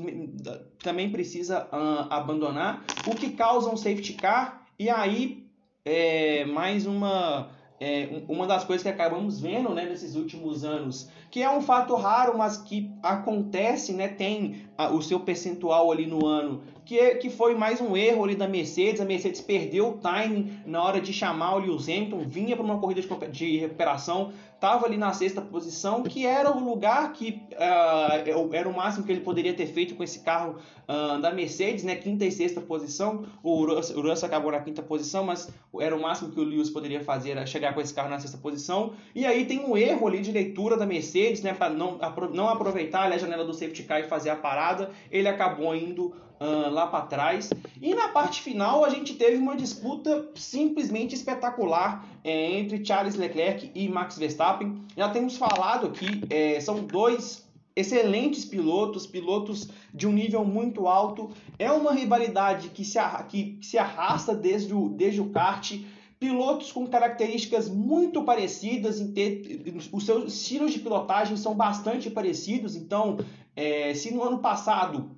também 0.84 1.10
precisa 1.10 1.64
uh, 1.72 2.12
abandonar, 2.12 2.84
o 3.08 3.16
que 3.16 3.32
causa 3.32 3.70
um 3.70 3.78
safety 3.78 4.14
car 4.14 4.65
e 4.78 4.90
aí, 4.90 5.46
é, 5.84 6.46
mais 6.46 6.86
uma, 6.86 7.50
é, 7.80 8.24
uma 8.28 8.48
das 8.48 8.64
coisas 8.64 8.84
que 8.84 8.90
acabamos 8.90 9.40
vendo 9.40 9.74
né, 9.74 9.86
nesses 9.86 10.16
últimos 10.16 10.64
anos, 10.64 11.10
que 11.32 11.42
é 11.42 11.50
um 11.50 11.62
fato 11.62 11.96
raro, 11.96 12.38
mas 12.38 12.58
que 12.58 12.92
acontece, 13.02 13.94
né, 13.94 14.08
tem 14.08 14.65
o 14.92 15.02
seu 15.02 15.20
percentual 15.20 15.92
ali 15.92 16.06
no 16.06 16.26
ano, 16.26 16.62
que, 16.86 17.00
é, 17.00 17.16
que 17.16 17.30
foi 17.30 17.56
mais 17.56 17.82
um 17.82 17.98
erro 17.98 18.24
ali 18.24 18.36
da 18.36 18.48
Mercedes. 18.48 19.02
A 19.02 19.06
Mercedes 19.06 19.42
perdeu 19.42 19.90
o 19.90 19.94
timing 19.98 20.60
na 20.66 20.84
hora 20.84 21.02
de 21.02 21.12
chamar 21.12 21.56
o 21.56 21.60
Lewis 21.60 21.90
Hamilton, 21.90 22.24
vinha 22.28 22.56
para 22.56 22.64
uma 22.64 22.80
corrida 22.80 23.02
de, 23.02 23.28
de 23.30 23.58
recuperação, 23.58 24.32
estava 24.54 24.86
ali 24.86 24.98
na 24.98 25.14
sexta 25.14 25.42
posição, 25.42 26.04
que 26.04 26.26
era 26.26 26.52
o 26.52 26.64
lugar 26.64 27.14
que 27.14 27.42
uh, 27.54 28.54
era 28.54 28.68
o 28.68 28.76
máximo 28.76 29.06
que 29.06 29.12
ele 29.12 29.22
poderia 29.22 29.54
ter 29.54 29.68
feito 29.68 29.96
com 29.96 30.04
esse 30.04 30.20
carro 30.20 30.56
uh, 30.88 31.20
da 31.22 31.32
Mercedes, 31.32 31.84
né? 31.84 31.96
Quinta 31.96 32.26
e 32.26 32.32
sexta 32.32 32.62
posição. 32.62 33.26
O 33.44 33.66
Russell, 33.66 33.98
o 33.98 34.02
Russell 34.02 34.28
acabou 34.28 34.52
na 34.52 34.60
quinta 34.60 34.82
posição, 34.82 35.24
mas 35.24 35.50
era 35.80 35.96
o 35.96 36.02
máximo 36.02 36.32
que 36.32 36.40
o 36.40 36.44
Lewis 36.44 36.70
poderia 36.70 37.04
fazer, 37.04 37.32
era 37.32 37.46
chegar 37.46 37.74
com 37.74 37.82
esse 37.82 37.94
carro 37.94 38.10
na 38.10 38.20
sexta 38.20 38.38
posição. 38.38 38.94
E 39.14 39.26
aí 39.26 39.46
tem 39.46 39.60
um 39.60 39.78
erro 39.78 40.08
ali 40.08 40.22
de 40.22 40.32
leitura 40.32 40.78
da 40.78 40.86
Mercedes, 40.86 41.42
né? 41.42 41.54
Para 41.54 41.70
não, 41.70 42.00
não 42.34 42.50
aproveitar 42.50 43.12
a 43.12 43.18
janela 43.18 43.46
do 43.46 43.54
safety 43.54 43.84
car 43.84 44.00
e 44.00 44.04
fazer 44.04 44.30
a 44.30 44.36
parada, 44.36 44.65
ele 45.12 45.28
acabou 45.28 45.76
indo 45.76 46.14
uh, 46.40 46.70
lá 46.70 46.88
para 46.88 47.06
trás. 47.06 47.50
E 47.82 47.94
na 47.94 48.10
parte 48.10 48.42
final 48.42 48.84
a 48.84 48.90
gente 48.90 49.14
teve 49.16 49.38
uma 49.38 49.56
disputa 49.56 50.30
simplesmente 50.36 51.16
espetacular 51.16 52.06
é, 52.24 52.58
entre 52.60 52.84
Charles 52.84 53.16
Leclerc 53.16 53.72
e 53.74 53.88
Max 53.88 54.18
Verstappen. 54.18 54.84
Já 54.96 55.10
temos 55.10 55.38
falado 55.38 55.88
aqui, 55.88 56.24
é, 56.30 56.60
são 56.60 56.84
dois 56.84 57.46
excelentes 57.76 58.46
pilotos, 58.46 59.06
pilotos 59.06 59.68
de 59.94 60.08
um 60.08 60.12
nível 60.14 60.46
muito 60.46 60.88
alto. 60.88 61.30
É 61.60 61.72
uma 61.72 61.94
rivalidade 61.94 62.70
que 62.70 62.86
se, 62.86 62.98
que 63.28 63.60
se 63.62 63.78
arrasta 63.78 64.34
desde 64.34 64.74
o, 64.74 64.90
desde 64.90 65.22
o 65.22 65.30
kart. 65.30 65.74
Pilotos 66.18 66.72
com 66.72 66.88
características 66.88 67.70
muito 67.70 68.24
parecidas, 68.24 69.02
ter, 69.14 69.62
os 69.92 70.06
seus 70.06 70.34
estilos 70.34 70.72
de 70.72 70.80
pilotagem 70.80 71.36
são 71.36 71.54
bastante 71.54 72.10
parecidos. 72.10 72.78
Então, 72.78 73.18
é, 73.56 73.94
se 73.94 74.14
no 74.14 74.24
ano 74.24 74.40
passado 74.40 75.12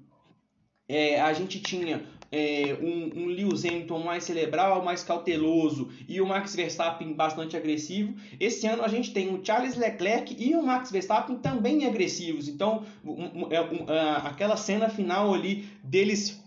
é, 0.88 1.20
a 1.20 1.34
gente 1.34 1.60
tinha 1.60 2.06
é, 2.32 2.78
um, 2.82 3.24
um 3.24 3.26
Lewis 3.28 3.66
Hamilton 3.66 4.00
mais 4.00 4.24
cerebral, 4.24 4.84
mais 4.84 5.04
cauteloso 5.04 5.90
e 6.08 6.20
o 6.22 6.28
Max 6.28 6.56
Verstappen 6.56 7.14
bastante 7.14 7.56
agressivo. 7.56 8.16
Esse 8.40 8.68
ano 8.68 8.84
a 8.84 8.88
gente 8.88 9.12
tem 9.14 9.34
o 9.34 9.44
Charles 9.44 9.76
Leclerc 9.76 10.36
e 10.38 10.56
o 10.56 10.64
Max 10.64 10.92
Verstappen 10.92 11.38
também 11.38 11.86
agressivos. 11.86 12.48
Então, 12.48 12.86
um, 13.04 13.46
um, 13.46 13.48
é, 13.50 14.18
aquela 14.24 14.58
cena 14.58 14.90
final 14.90 15.34
ali 15.34 15.68
deles 15.84 16.42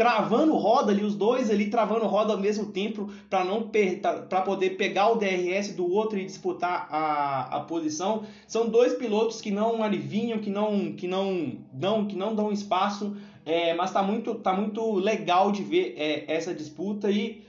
travando 0.00 0.56
roda 0.56 0.92
ali, 0.92 1.04
os 1.04 1.14
dois 1.14 1.50
ali 1.50 1.68
travando 1.68 2.06
roda 2.06 2.32
ao 2.32 2.38
mesmo 2.38 2.72
tempo 2.72 3.12
para 3.28 3.44
não 3.44 3.68
para 3.68 4.40
poder 4.40 4.70
pegar 4.70 5.10
o 5.10 5.16
DRS 5.16 5.74
do 5.74 5.92
outro 5.92 6.18
e 6.18 6.24
disputar 6.24 6.88
a, 6.90 7.56
a 7.56 7.60
posição. 7.60 8.22
São 8.46 8.66
dois 8.66 8.94
pilotos 8.94 9.42
que 9.42 9.50
não 9.50 9.82
alivinham, 9.82 10.38
que 10.38 10.48
não 10.48 10.94
que 10.94 11.06
não 11.06 11.58
dão 11.70 12.06
que 12.06 12.16
não 12.16 12.34
dão 12.34 12.50
espaço 12.50 13.14
é, 13.44 13.74
mas 13.74 13.92
tá 13.92 14.02
muito, 14.02 14.34
tá 14.36 14.54
muito 14.54 14.94
legal 14.94 15.52
de 15.52 15.62
ver 15.62 15.94
é, 15.98 16.32
essa 16.32 16.54
disputa 16.54 17.10
e 17.10 17.44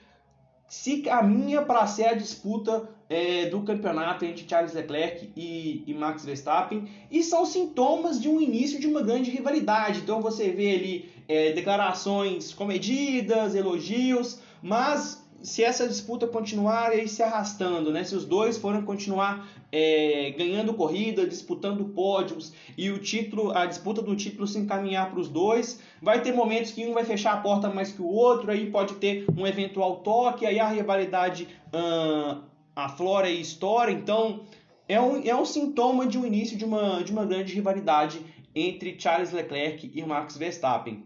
se 0.67 1.01
caminha 1.01 1.61
para 1.61 1.85
ser 1.87 2.05
a 2.05 2.13
disputa 2.13 2.89
é, 3.11 3.47
do 3.47 3.61
campeonato 3.63 4.23
entre 4.23 4.45
Charles 4.47 4.73
Leclerc 4.73 5.33
e, 5.35 5.83
e, 5.85 5.93
Max 5.93 6.23
Verstappen 6.23 6.87
e 7.11 7.21
são 7.21 7.45
sintomas 7.45 8.21
de 8.21 8.29
um 8.29 8.39
início 8.39 8.79
de 8.79 8.87
uma 8.87 9.01
grande 9.01 9.29
rivalidade. 9.29 9.99
Então 9.99 10.21
você 10.21 10.49
vê 10.49 10.75
ali 10.75 11.09
é, 11.27 11.51
declarações 11.51 12.53
comedidas, 12.53 13.53
elogios, 13.53 14.39
mas 14.63 15.21
se 15.43 15.61
essa 15.61 15.89
disputa 15.89 16.25
continuar 16.25 16.91
aí 16.91 17.05
se 17.05 17.21
arrastando, 17.21 17.91
né? 17.91 18.01
se 18.05 18.15
os 18.15 18.23
dois 18.23 18.57
forem 18.57 18.81
continuar 18.83 19.45
é, 19.73 20.33
ganhando 20.37 20.73
corrida, 20.73 21.27
disputando 21.27 21.83
pódios 21.83 22.53
e 22.77 22.91
o 22.91 22.97
título, 22.97 23.51
a 23.51 23.65
disputa 23.65 24.01
do 24.01 24.15
título 24.15 24.47
se 24.47 24.57
encaminhar 24.57 25.09
para 25.09 25.19
os 25.19 25.27
dois, 25.27 25.81
vai 26.01 26.21
ter 26.21 26.31
momentos 26.31 26.71
que 26.71 26.85
um 26.85 26.93
vai 26.93 27.03
fechar 27.03 27.33
a 27.33 27.37
porta 27.37 27.69
mais 27.69 27.91
que 27.91 28.01
o 28.01 28.07
outro, 28.07 28.49
aí 28.49 28.71
pode 28.71 28.93
ter 28.95 29.25
um 29.35 29.45
eventual 29.45 29.97
toque, 29.97 30.45
aí 30.45 30.61
a 30.61 30.69
rivalidade 30.69 31.47
hum, 31.73 32.50
aflora 32.75 33.29
e 33.29 33.41
estoura, 33.41 33.91
então 33.91 34.41
é 34.87 34.99
um, 34.99 35.21
é 35.23 35.35
um 35.35 35.45
sintoma 35.45 36.05
de 36.05 36.17
um 36.17 36.25
início 36.25 36.57
de 36.57 36.65
uma, 36.65 37.03
de 37.03 37.11
uma 37.11 37.25
grande 37.25 37.53
rivalidade 37.53 38.19
entre 38.53 38.99
Charles 38.99 39.31
Leclerc 39.31 39.91
e 39.93 40.03
Max 40.03 40.37
Verstappen. 40.37 41.01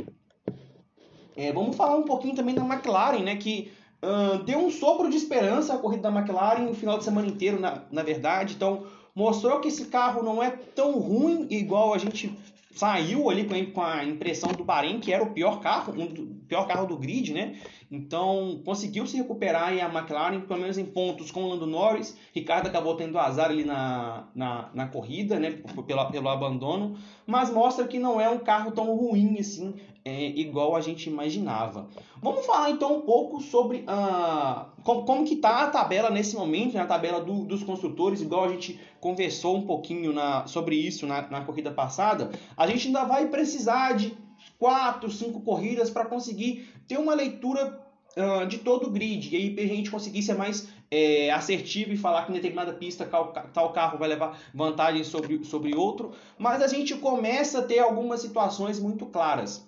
É, 1.36 1.52
vamos 1.52 1.76
falar 1.76 1.96
um 1.96 2.04
pouquinho 2.04 2.36
também 2.36 2.56
da 2.56 2.64
McLaren, 2.64 3.24
né, 3.24 3.36
que 3.36 3.72
Uh, 4.06 4.44
deu 4.44 4.60
um 4.60 4.70
sopro 4.70 5.10
de 5.10 5.18
esperança 5.18 5.74
a 5.74 5.80
corrida 5.80 6.12
da 6.12 6.16
McLaren 6.16 6.70
o 6.70 6.76
final 6.76 6.96
de 7.00 7.04
semana 7.04 7.28
inteiro, 7.28 7.60
na, 7.60 7.82
na 7.92 8.04
verdade. 8.04 8.54
Então, 8.54 8.86
mostrou 9.16 9.60
que 9.60 9.70
esse 9.70 9.86
carro 9.86 10.22
não 10.22 10.44
é 10.44 10.52
tão 10.52 11.00
ruim 11.00 11.48
igual 11.50 11.92
a 11.92 11.98
gente 11.98 12.32
saiu 12.76 13.30
ali 13.30 13.46
com 13.72 13.82
a 13.82 14.04
impressão 14.04 14.52
do 14.52 14.64
Bahrein, 14.64 15.00
que 15.00 15.12
era 15.12 15.24
o 15.24 15.32
pior 15.32 15.60
carro, 15.60 15.94
um 15.94 16.35
pior 16.48 16.68
carro 16.68 16.88
do 16.88 16.98
grid, 16.98 17.34
né? 17.34 17.56
Então, 17.92 18.62
conseguiu 18.66 19.06
se 19.06 19.18
recuperar 19.18 19.74
e 19.74 19.82
a 19.82 19.88
McLaren, 19.88 20.42
pelo 20.42 20.60
menos 20.60 20.78
em 20.78 20.86
pontos 20.86 21.32
com 21.32 21.44
o 21.44 21.50
Lando 21.50 21.68
Norris. 21.68 22.18
Ricardo 22.34 22.68
acabou 22.68 22.96
tendo 22.96 23.18
azar 23.18 23.50
ali 23.50 23.64
na, 23.64 24.28
na, 24.34 24.70
na 24.74 24.88
corrida, 24.88 25.40
né? 25.40 25.60
Pelo, 25.86 26.12
pelo 26.12 26.30
abandono. 26.30 26.98
Mas 27.26 27.50
mostra 27.50 27.88
que 27.88 28.00
não 28.00 28.20
é 28.20 28.30
um 28.30 28.40
carro 28.40 28.72
tão 28.72 28.96
ruim 28.96 29.38
assim 29.40 29.74
é, 30.06 30.28
igual 30.28 30.76
a 30.76 30.82
gente 30.82 31.10
imaginava. 31.10 31.88
Vamos 32.22 32.46
falar 32.46 32.70
então 32.70 32.98
um 32.98 33.02
pouco 33.02 33.42
sobre 33.42 33.80
uh, 33.80 34.66
como, 34.84 35.04
como 35.04 35.26
que 35.26 35.34
está 35.34 35.64
a 35.64 35.68
tabela 35.68 36.12
nesse 36.12 36.36
momento, 36.36 36.76
né, 36.76 36.82
a 36.82 36.86
tabela 36.86 37.20
do, 37.20 37.44
dos 37.44 37.64
construtores, 37.64 38.22
igual 38.22 38.46
a 38.46 38.50
gente 38.50 38.80
conversou 39.02 39.58
um 39.58 39.64
pouquinho 39.64 40.14
na, 40.14 40.46
sobre 40.46 40.76
isso 40.76 41.08
na, 41.08 41.28
na 41.28 41.42
corrida 41.42 41.72
passada. 41.72 42.30
A 42.56 42.68
gente 42.68 42.86
ainda 42.86 43.04
vai 43.04 43.28
precisar 43.30 43.94
de 43.94 44.16
quatro, 44.60 45.12
cinco 45.12 45.42
corridas 45.42 45.90
para 45.90 46.06
conseguir 46.06 46.68
ter 46.88 46.98
uma 46.98 47.14
leitura 47.14 47.80
uh, 48.18 48.46
de 48.48 48.60
todo 48.60 48.88
o 48.88 48.92
grid. 48.92 49.34
E 49.34 49.38
aí 49.38 49.56
a 49.60 49.68
gente 49.68 49.92
conseguir 49.92 50.22
ser 50.22 50.36
mais 50.36 50.68
é, 50.90 51.32
assertivo 51.32 51.94
e 51.94 51.98
falar 51.98 52.26
que 52.26 52.32
em 52.32 52.36
determinada 52.36 52.74
pista 52.74 53.06
tal 53.54 53.74
carro 53.74 53.98
vai 53.98 54.10
levar 54.10 54.40
vantagem 54.54 55.04
sobre, 55.04 55.44
sobre 55.44 55.76
outro. 55.76 56.14
Mas 56.38 56.62
a 56.62 56.68
gente 56.68 56.96
começa 56.96 57.60
a 57.60 57.64
ter 57.64 57.80
algumas 57.80 58.22
situações 58.22 58.80
muito 58.80 59.06
claras 59.06 59.66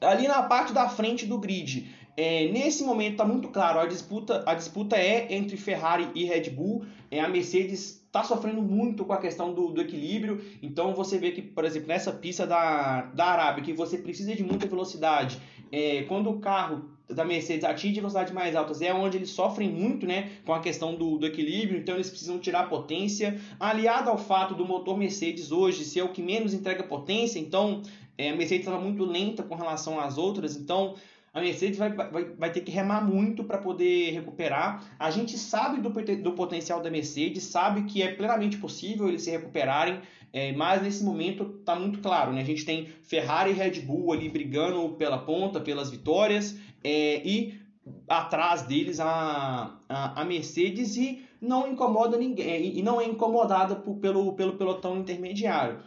ali 0.00 0.26
na 0.26 0.42
parte 0.42 0.72
da 0.72 0.88
frente 0.88 1.26
do 1.26 1.38
grid. 1.38 1.94
É, 2.16 2.48
nesse 2.48 2.82
momento 2.82 3.12
está 3.12 3.24
muito 3.24 3.48
claro, 3.48 3.78
a 3.78 3.86
disputa, 3.86 4.42
a 4.46 4.54
disputa 4.54 4.96
é 4.96 5.32
entre 5.32 5.56
Ferrari 5.56 6.08
e 6.14 6.24
Red 6.24 6.50
Bull. 6.50 6.84
É, 7.10 7.20
a 7.20 7.28
Mercedes 7.28 7.99
está 8.10 8.24
sofrendo 8.24 8.60
muito 8.60 9.04
com 9.04 9.12
a 9.12 9.18
questão 9.18 9.54
do, 9.54 9.68
do, 9.68 9.80
equilíbrio. 9.80 10.44
Então 10.60 10.92
você 10.94 11.16
vê 11.16 11.30
que, 11.30 11.40
por 11.40 11.64
exemplo, 11.64 11.86
nessa 11.86 12.12
pista 12.12 12.44
da, 12.44 13.02
da 13.02 13.26
Arábia, 13.26 13.62
que 13.62 13.72
você 13.72 13.96
precisa 13.96 14.34
de 14.34 14.42
muita 14.42 14.66
velocidade, 14.66 15.40
é, 15.70 16.02
quando 16.02 16.28
o 16.28 16.40
carro 16.40 16.90
da 17.08 17.24
Mercedes 17.24 17.64
atinge 17.64 17.94
velocidades 17.94 18.32
mais 18.32 18.56
altas, 18.56 18.82
é 18.82 18.92
onde 18.92 19.16
eles 19.16 19.30
sofrem 19.30 19.68
muito 19.68 20.06
né, 20.06 20.30
com 20.44 20.52
a 20.52 20.58
questão 20.58 20.96
do, 20.96 21.18
do 21.18 21.26
equilíbrio, 21.26 21.78
então 21.78 21.94
eles 21.94 22.10
precisam 22.10 22.38
tirar 22.38 22.68
potência. 22.68 23.40
Aliado 23.60 24.10
ao 24.10 24.18
fato 24.18 24.54
do 24.54 24.64
motor 24.64 24.96
Mercedes 24.96 25.52
hoje 25.52 25.84
ser 25.84 26.02
o 26.02 26.08
que 26.08 26.20
menos 26.20 26.52
entrega 26.52 26.82
potência, 26.82 27.38
então 27.38 27.82
é, 28.18 28.30
a 28.30 28.36
Mercedes 28.36 28.66
estava 28.66 28.82
muito 28.82 29.04
lenta 29.04 29.44
com 29.44 29.54
relação 29.54 30.00
às 30.00 30.18
outras, 30.18 30.56
então 30.56 30.96
a 31.32 31.40
Mercedes 31.40 31.78
vai, 31.78 31.92
vai, 31.92 32.24
vai 32.24 32.50
ter 32.50 32.60
que 32.60 32.72
remar 32.72 33.00
muito 33.02 33.44
para 33.44 33.58
poder 33.58 34.10
recuperar. 34.10 34.84
A 34.98 35.10
gente 35.10 35.38
sabe 35.38 35.80
do, 35.80 35.90
do 35.90 36.32
potencial 36.32 36.82
da 36.82 36.90
Mercedes, 36.90 37.44
sabe 37.44 37.82
que 37.84 38.02
é 38.02 38.12
plenamente 38.12 38.56
possível 38.58 39.08
eles 39.08 39.22
se 39.22 39.30
recuperarem, 39.30 40.00
é, 40.32 40.52
mas 40.52 40.82
nesse 40.82 41.04
momento 41.04 41.58
está 41.60 41.76
muito 41.76 42.00
claro. 42.00 42.32
Né? 42.32 42.40
A 42.40 42.44
gente 42.44 42.64
tem 42.64 42.88
Ferrari 43.02 43.50
e 43.50 43.54
Red 43.54 43.80
Bull 43.80 44.12
ali 44.12 44.28
brigando 44.28 44.88
pela 44.96 45.18
ponta, 45.18 45.60
pelas 45.60 45.90
vitórias, 45.90 46.56
é, 46.82 47.22
e 47.24 47.60
atrás 48.08 48.62
deles 48.62 48.98
a, 48.98 49.78
a, 49.88 50.20
a, 50.20 50.24
Mercedes 50.24 50.96
e 50.96 51.24
não 51.40 51.68
incomoda 51.68 52.16
ninguém 52.16 52.76
e 52.76 52.82
não 52.82 53.00
é 53.00 53.04
incomodada 53.04 53.74
por, 53.76 53.96
pelo, 53.96 54.32
pelo 54.34 54.54
pelotão 54.54 54.98
intermediário. 54.98 55.78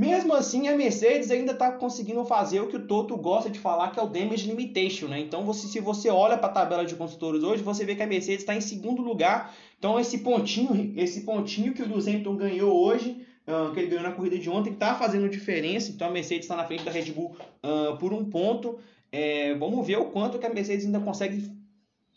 Mesmo 0.00 0.32
assim, 0.32 0.66
a 0.66 0.74
Mercedes 0.74 1.30
ainda 1.30 1.52
está 1.52 1.72
conseguindo 1.72 2.24
fazer 2.24 2.58
o 2.58 2.68
que 2.68 2.76
o 2.76 2.86
Toto 2.86 3.14
gosta 3.18 3.50
de 3.50 3.58
falar, 3.58 3.90
que 3.90 4.00
é 4.00 4.02
o 4.02 4.06
damage 4.06 4.48
limitation, 4.48 5.08
né? 5.08 5.20
Então, 5.20 5.44
você, 5.44 5.66
se 5.66 5.78
você 5.78 6.08
olha 6.08 6.38
para 6.38 6.48
a 6.48 6.52
tabela 6.52 6.86
de 6.86 6.94
construtores 6.94 7.42
hoje, 7.42 7.62
você 7.62 7.84
vê 7.84 7.94
que 7.94 8.02
a 8.02 8.06
Mercedes 8.06 8.40
está 8.40 8.54
em 8.54 8.62
segundo 8.62 9.02
lugar. 9.02 9.54
Então, 9.78 10.00
esse 10.00 10.20
pontinho, 10.20 10.94
esse 10.96 11.20
pontinho 11.20 11.74
que 11.74 11.82
o 11.82 11.86
Duzenton 11.86 12.34
ganhou 12.34 12.82
hoje, 12.82 13.26
uh, 13.46 13.74
que 13.74 13.80
ele 13.80 13.88
ganhou 13.88 14.02
na 14.02 14.12
corrida 14.12 14.38
de 14.38 14.48
ontem, 14.48 14.72
está 14.72 14.94
fazendo 14.94 15.28
diferença. 15.28 15.90
Então, 15.90 16.08
a 16.08 16.10
Mercedes 16.10 16.46
está 16.46 16.56
na 16.56 16.64
frente 16.64 16.82
da 16.82 16.90
Red 16.90 17.12
Bull 17.12 17.36
uh, 17.62 17.94
por 17.98 18.14
um 18.14 18.24
ponto. 18.24 18.78
É, 19.12 19.54
vamos 19.56 19.86
ver 19.86 19.98
o 19.98 20.06
quanto 20.06 20.38
que 20.38 20.46
a 20.46 20.50
Mercedes 20.54 20.86
ainda 20.86 21.00
consegue 21.00 21.46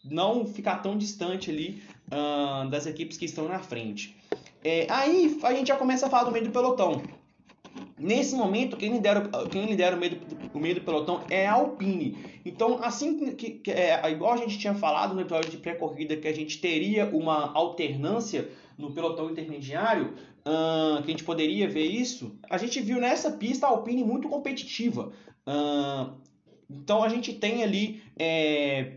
não 0.05 0.45
ficar 0.45 0.77
tão 0.77 0.97
distante 0.97 1.51
ali 1.51 1.83
uh, 2.07 2.69
das 2.69 2.85
equipes 2.85 3.17
que 3.17 3.25
estão 3.25 3.45
na 3.45 3.59
frente. 3.59 4.15
É, 4.63 4.87
aí 4.89 5.37
a 5.43 5.53
gente 5.53 5.67
já 5.67 5.75
começa 5.75 6.05
a 6.05 6.09
falar 6.09 6.23
do 6.23 6.31
meio 6.31 6.45
do 6.45 6.51
pelotão. 6.51 7.01
Nesse 7.97 8.35
momento, 8.35 8.75
quem 8.75 8.91
lidera, 8.91 9.29
quem 9.51 9.65
lidera 9.65 9.95
o, 9.95 9.99
meio 9.99 10.15
do, 10.15 10.57
o 10.57 10.59
meio 10.59 10.75
do 10.75 10.81
pelotão 10.81 11.21
é 11.29 11.45
a 11.45 11.53
Alpine. 11.53 12.17
Então, 12.43 12.79
assim 12.81 13.35
que, 13.35 13.51
que 13.51 13.71
é, 13.71 14.11
igual 14.11 14.33
a 14.33 14.37
gente 14.37 14.57
tinha 14.57 14.73
falado 14.73 15.13
no 15.13 15.21
episódio 15.21 15.51
de 15.51 15.57
pré-corrida, 15.57 16.17
que 16.17 16.27
a 16.27 16.33
gente 16.33 16.59
teria 16.59 17.05
uma 17.05 17.53
alternância 17.53 18.49
no 18.77 18.91
pelotão 18.91 19.29
intermediário, 19.29 20.13
uh, 20.39 21.03
que 21.03 21.07
a 21.07 21.11
gente 21.11 21.23
poderia 21.23 21.67
ver 21.67 21.85
isso, 21.85 22.35
a 22.49 22.57
gente 22.57 22.81
viu 22.81 22.99
nessa 22.99 23.31
pista 23.31 23.67
a 23.67 23.69
Alpine 23.69 24.03
muito 24.03 24.27
competitiva. 24.27 25.11
Uh, 25.47 26.13
então, 26.69 27.03
a 27.03 27.09
gente 27.09 27.33
tem 27.33 27.63
ali 27.63 28.01
é, 28.17 28.93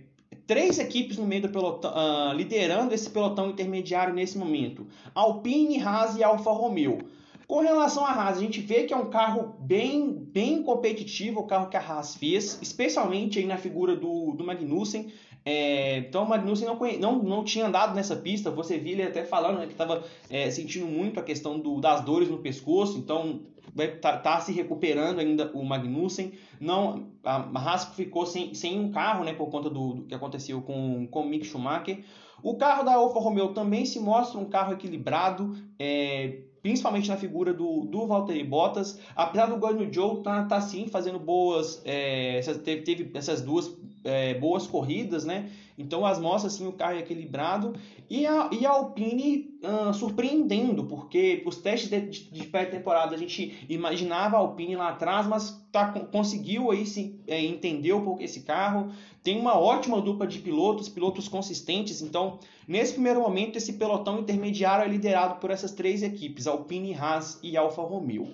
três 0.46 0.78
equipes 0.78 1.18
no 1.18 1.26
meio 1.26 1.42
do 1.42 1.48
pelotão, 1.50 1.92
uh, 1.92 2.32
liderando 2.32 2.94
esse 2.94 3.10
pelotão 3.10 3.50
intermediário 3.50 4.14
nesse 4.14 4.38
momento: 4.38 4.86
Alpine, 5.14 5.82
Haas 5.82 6.16
e 6.16 6.24
Alfa 6.24 6.50
Romeo. 6.50 6.98
Com 7.46 7.60
relação 7.60 8.04
à 8.04 8.10
Haas, 8.10 8.38
a 8.38 8.40
gente 8.40 8.60
vê 8.60 8.84
que 8.84 8.92
é 8.92 8.96
um 8.96 9.08
carro 9.08 9.54
bem, 9.60 10.10
bem 10.10 10.62
competitivo, 10.64 11.40
o 11.40 11.46
carro 11.46 11.68
que 11.68 11.76
a 11.76 11.80
Haas 11.80 12.16
fez, 12.16 12.58
especialmente 12.60 13.38
aí 13.38 13.46
na 13.46 13.56
figura 13.56 13.94
do, 13.94 14.32
do 14.32 14.44
Magnussen. 14.44 15.12
É, 15.44 15.98
então 15.98 16.24
o 16.24 16.28
Magnussen 16.28 16.66
não, 16.66 16.76
não, 16.98 17.22
não 17.22 17.44
tinha 17.44 17.66
andado 17.66 17.94
nessa 17.94 18.16
pista, 18.16 18.50
você 18.50 18.78
viu 18.78 18.94
ele 18.94 19.04
até 19.04 19.24
falando 19.24 19.58
né, 19.58 19.66
que 19.66 19.72
estava 19.72 20.02
é, 20.28 20.50
sentindo 20.50 20.86
muito 20.86 21.20
a 21.20 21.22
questão 21.22 21.56
do, 21.56 21.80
das 21.80 22.00
dores 22.00 22.28
no 22.28 22.38
pescoço, 22.38 22.98
então 22.98 23.42
vai 23.72 23.88
tá, 23.88 24.16
tá, 24.16 24.40
se 24.40 24.50
recuperando 24.50 25.20
ainda 25.20 25.52
o 25.54 25.64
Magnussen. 25.64 26.32
Não, 26.60 27.06
a 27.22 27.42
Haas 27.60 27.84
ficou 27.94 28.26
sem, 28.26 28.54
sem 28.54 28.80
um 28.80 28.90
carro 28.90 29.22
né, 29.22 29.32
por 29.32 29.48
conta 29.50 29.70
do, 29.70 29.94
do 29.94 30.02
que 30.02 30.14
aconteceu 30.16 30.60
com, 30.62 31.06
com 31.06 31.20
o 31.20 31.28
Mick 31.28 31.46
Schumacher. 31.46 32.02
O 32.42 32.56
carro 32.56 32.82
da 32.82 32.94
Alfa 32.94 33.20
Romeo 33.20 33.54
também 33.54 33.84
se 33.84 34.00
mostra 34.00 34.40
um 34.40 34.46
carro 34.46 34.72
equilibrado, 34.72 35.56
é, 35.78 36.40
principalmente 36.66 37.08
na 37.08 37.16
figura 37.16 37.54
do, 37.54 37.82
do 37.82 38.08
Valtteri 38.08 38.42
Bottas. 38.42 38.98
Apesar 39.14 39.46
do 39.46 39.56
Guanyu 39.56 39.92
Joe 39.92 40.20
tá, 40.20 40.44
tá 40.46 40.60
sim 40.60 40.88
fazendo 40.88 41.16
boas, 41.16 41.80
é, 41.84 42.40
teve, 42.64 42.82
teve 42.82 43.10
essas 43.14 43.40
duas 43.40 43.72
é, 44.06 44.34
boas 44.34 44.66
corridas, 44.66 45.24
né? 45.24 45.50
Então 45.76 46.06
as 46.06 46.18
mostras 46.18 46.54
assim 46.54 46.66
o 46.66 46.72
carro 46.72 46.94
é 46.94 47.00
equilibrado 47.00 47.74
e 48.08 48.24
a, 48.24 48.48
e 48.52 48.64
a 48.64 48.70
Alpine 48.70 49.58
uh, 49.62 49.92
surpreendendo, 49.92 50.84
porque 50.84 51.42
os 51.44 51.56
testes 51.56 51.90
de, 51.90 52.30
de, 52.30 52.46
pré-temporada 52.46 53.14
a 53.14 53.18
gente 53.18 53.66
imaginava 53.68 54.36
a 54.36 54.38
Alpine 54.38 54.76
lá 54.76 54.90
atrás, 54.90 55.26
mas 55.26 55.66
tá, 55.72 55.88
conseguiu 56.12 56.70
aí 56.70 56.86
se 56.86 57.20
é, 57.26 57.44
entender 57.44 57.92
um 57.92 58.04
pouco 58.04 58.22
esse 58.22 58.42
carro. 58.42 58.90
Tem 59.22 59.38
uma 59.38 59.58
ótima 59.58 60.00
dupla 60.00 60.26
de 60.26 60.38
pilotos, 60.38 60.88
pilotos 60.88 61.26
consistentes. 61.26 62.00
Então, 62.00 62.38
nesse 62.66 62.92
primeiro 62.92 63.20
momento, 63.20 63.56
esse 63.56 63.72
pelotão 63.72 64.20
intermediário 64.20 64.84
é 64.84 64.88
liderado 64.88 65.40
por 65.40 65.50
essas 65.50 65.72
três 65.72 66.02
equipes, 66.02 66.46
Alpine, 66.46 66.94
Haas 66.94 67.40
e 67.42 67.56
Alfa 67.56 67.82
Romeo. 67.82 68.28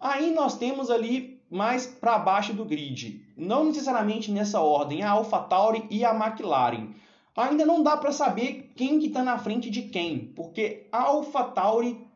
Aí 0.00 0.32
nós 0.32 0.56
temos 0.56 0.88
ali 0.88 1.39
mais 1.50 1.86
para 1.86 2.18
baixo 2.18 2.52
do 2.52 2.64
grid. 2.64 3.24
Não 3.36 3.64
necessariamente 3.64 4.30
nessa 4.30 4.60
ordem, 4.60 5.02
a 5.02 5.10
AlphaTauri 5.10 5.84
e 5.90 6.04
a 6.04 6.14
McLaren. 6.14 6.90
Ainda 7.36 7.64
não 7.64 7.82
dá 7.82 7.96
para 7.96 8.12
saber 8.12 8.72
quem 8.76 8.98
que 8.98 9.06
está 9.06 9.22
na 9.22 9.38
frente 9.38 9.70
de 9.70 9.82
quem, 9.82 10.18
porque 10.36 10.86
a 10.92 11.04
AlphaTauri 11.04 12.06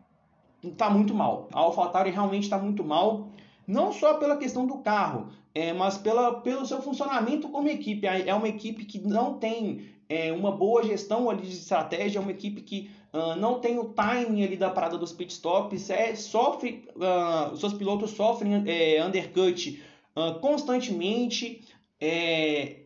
está 0.62 0.88
muito 0.88 1.14
mal. 1.14 1.48
A 1.52 1.60
AlphaTauri 1.60 2.10
realmente 2.10 2.44
está 2.44 2.58
muito 2.58 2.84
mal, 2.84 3.28
não 3.66 3.92
só 3.92 4.14
pela 4.14 4.36
questão 4.36 4.66
do 4.66 4.78
carro, 4.78 5.28
é, 5.54 5.72
mas 5.72 5.96
pela, 5.96 6.40
pelo 6.40 6.66
seu 6.66 6.82
funcionamento 6.82 7.48
como 7.48 7.68
equipe. 7.68 8.06
É 8.06 8.34
uma 8.34 8.48
equipe 8.48 8.84
que 8.84 8.98
não 8.98 9.34
tem 9.38 9.94
é, 10.08 10.32
uma 10.32 10.52
boa 10.52 10.82
gestão 10.82 11.30
ali 11.30 11.42
de 11.42 11.56
estratégia, 11.56 12.18
é 12.18 12.22
uma 12.22 12.30
equipe 12.30 12.60
que 12.60 12.90
uh, 13.12 13.36
não 13.36 13.60
tem 13.60 13.78
o 13.78 13.84
timing 13.84 14.42
ali 14.44 14.56
da 14.56 14.70
parada 14.70 14.98
dos 14.98 15.12
pitstops, 15.12 15.90
é, 15.90 16.14
sofre, 16.14 16.88
uh, 16.96 17.56
seus 17.56 17.72
pilotos 17.72 18.10
sofrem 18.10 18.64
é, 18.66 19.04
undercut 19.04 19.82
uh, 20.16 20.38
constantemente. 20.40 21.62
É, 22.00 22.76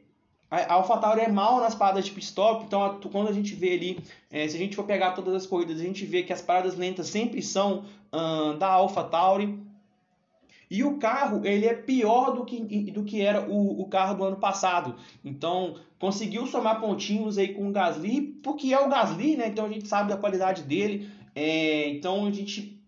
a 0.50 0.74
AlphaTauri 0.74 1.20
é 1.20 1.28
mal 1.28 1.60
nas 1.60 1.74
paradas 1.74 2.06
de 2.06 2.10
pitstop, 2.10 2.64
então 2.64 2.98
quando 3.12 3.28
a 3.28 3.32
gente 3.32 3.54
vê 3.54 3.74
ali, 3.74 4.00
é, 4.30 4.48
se 4.48 4.56
a 4.56 4.58
gente 4.58 4.76
for 4.76 4.84
pegar 4.84 5.10
todas 5.10 5.34
as 5.34 5.46
corridas, 5.46 5.78
a 5.78 5.84
gente 5.84 6.06
vê 6.06 6.22
que 6.22 6.32
as 6.32 6.40
paradas 6.40 6.74
lentas 6.74 7.08
sempre 7.08 7.42
são 7.42 7.84
da 8.58 8.68
AlphaTauri. 8.68 9.67
E 10.70 10.84
o 10.84 10.98
carro 10.98 11.46
ele 11.46 11.66
é 11.66 11.74
pior 11.74 12.32
do 12.32 12.44
que, 12.44 12.60
do 12.90 13.04
que 13.04 13.22
era 13.22 13.48
o, 13.48 13.80
o 13.80 13.88
carro 13.88 14.14
do 14.14 14.24
ano 14.24 14.36
passado. 14.36 14.96
Então 15.24 15.76
conseguiu 15.98 16.46
somar 16.46 16.80
pontinhos 16.80 17.38
aí 17.38 17.48
com 17.48 17.68
o 17.68 17.72
Gasly, 17.72 18.20
porque 18.42 18.72
é 18.72 18.78
o 18.78 18.88
Gasly, 18.88 19.36
né? 19.36 19.48
Então 19.48 19.64
a 19.64 19.68
gente 19.68 19.88
sabe 19.88 20.10
da 20.10 20.16
qualidade 20.16 20.62
dele. 20.62 21.10
É, 21.34 21.88
então 21.88 22.26
a 22.26 22.30
gente 22.30 22.78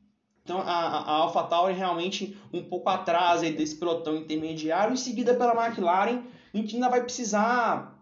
então 0.42 0.60
a, 0.60 0.64
a 0.64 1.12
AlphaTauri 1.18 1.74
realmente 1.74 2.36
um 2.52 2.62
pouco 2.62 2.88
atrás 2.88 3.42
aí 3.42 3.52
desse 3.52 3.76
pelotão 3.76 4.16
intermediário, 4.16 4.92
em 4.92 4.96
seguida 4.96 5.34
pela 5.34 5.54
McLaren, 5.54 6.22
a 6.52 6.56
gente 6.56 6.74
ainda 6.74 6.88
vai 6.88 7.02
precisar 7.02 7.99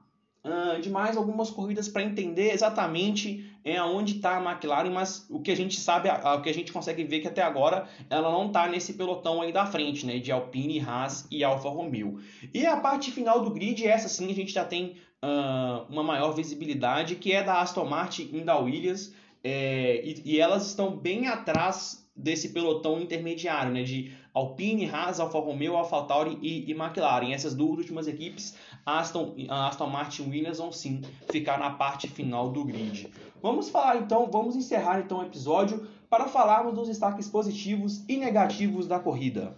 uh, 0.48 0.80
de 0.80 0.90
mais 0.90 1.16
algumas 1.16 1.50
corridas 1.50 1.88
para 1.88 2.02
entender 2.02 2.52
exatamente 2.52 3.44
é 3.64 3.82
onde 3.82 4.16
está 4.16 4.38
a 4.38 4.42
McLaren, 4.42 4.90
mas 4.90 5.26
o 5.28 5.40
que 5.40 5.50
a 5.50 5.56
gente 5.56 5.78
sabe, 5.78 6.08
o 6.08 6.40
que 6.40 6.48
a 6.48 6.54
gente 6.54 6.72
consegue 6.72 7.04
ver 7.04 7.20
que 7.20 7.28
até 7.28 7.42
agora 7.42 7.86
ela 8.08 8.30
não 8.30 8.46
está 8.46 8.66
nesse 8.66 8.94
pelotão 8.94 9.42
aí 9.42 9.52
da 9.52 9.66
frente, 9.66 10.06
né, 10.06 10.18
de 10.18 10.32
Alpine, 10.32 10.80
Haas 10.80 11.26
e 11.30 11.44
Alfa 11.44 11.68
Romeo. 11.68 12.18
E 12.54 12.64
a 12.64 12.78
parte 12.78 13.10
final 13.10 13.42
do 13.42 13.50
grid, 13.50 13.86
essa 13.86 14.08
sim 14.08 14.30
a 14.30 14.34
gente 14.34 14.52
já 14.52 14.64
tem 14.64 14.96
uh, 15.22 15.90
uma 15.90 16.02
maior 16.02 16.32
visibilidade, 16.32 17.16
que 17.16 17.32
é 17.32 17.42
da 17.42 17.60
Aston 17.60 17.84
Martin 17.84 18.30
e 18.32 18.40
da 18.40 18.56
Williams, 18.58 19.14
é, 19.44 20.02
e, 20.04 20.22
e 20.24 20.40
elas 20.40 20.66
estão 20.66 20.96
bem 20.96 21.28
atrás 21.28 22.08
desse 22.16 22.48
pelotão 22.48 23.00
intermediário, 23.00 23.72
né, 23.72 23.82
de 23.82 24.12
Alpine, 24.38 24.88
Haas, 24.88 25.18
Alfa 25.18 25.40
Romeo, 25.40 25.76
AlphaTauri 25.76 26.38
e, 26.40 26.70
e 26.70 26.72
McLaren. 26.72 27.32
Essas 27.32 27.54
duas 27.54 27.78
últimas 27.78 28.06
equipes, 28.06 28.54
Aston, 28.86 29.34
Aston 29.48 29.88
Martin 29.88 30.22
e 30.22 30.30
Williams 30.30 30.58
vão 30.58 30.70
sim 30.70 31.02
ficar 31.28 31.58
na 31.58 31.70
parte 31.70 32.06
final 32.06 32.48
do 32.48 32.64
grid. 32.64 33.12
Vamos 33.42 33.68
falar 33.68 33.96
então, 33.96 34.30
vamos 34.30 34.54
encerrar 34.54 35.00
então 35.00 35.18
o 35.18 35.22
episódio 35.24 35.88
para 36.08 36.28
falarmos 36.28 36.72
dos 36.72 36.86
destaques 36.86 37.28
positivos 37.28 38.04
e 38.08 38.16
negativos 38.16 38.86
da 38.86 39.00
corrida. 39.00 39.56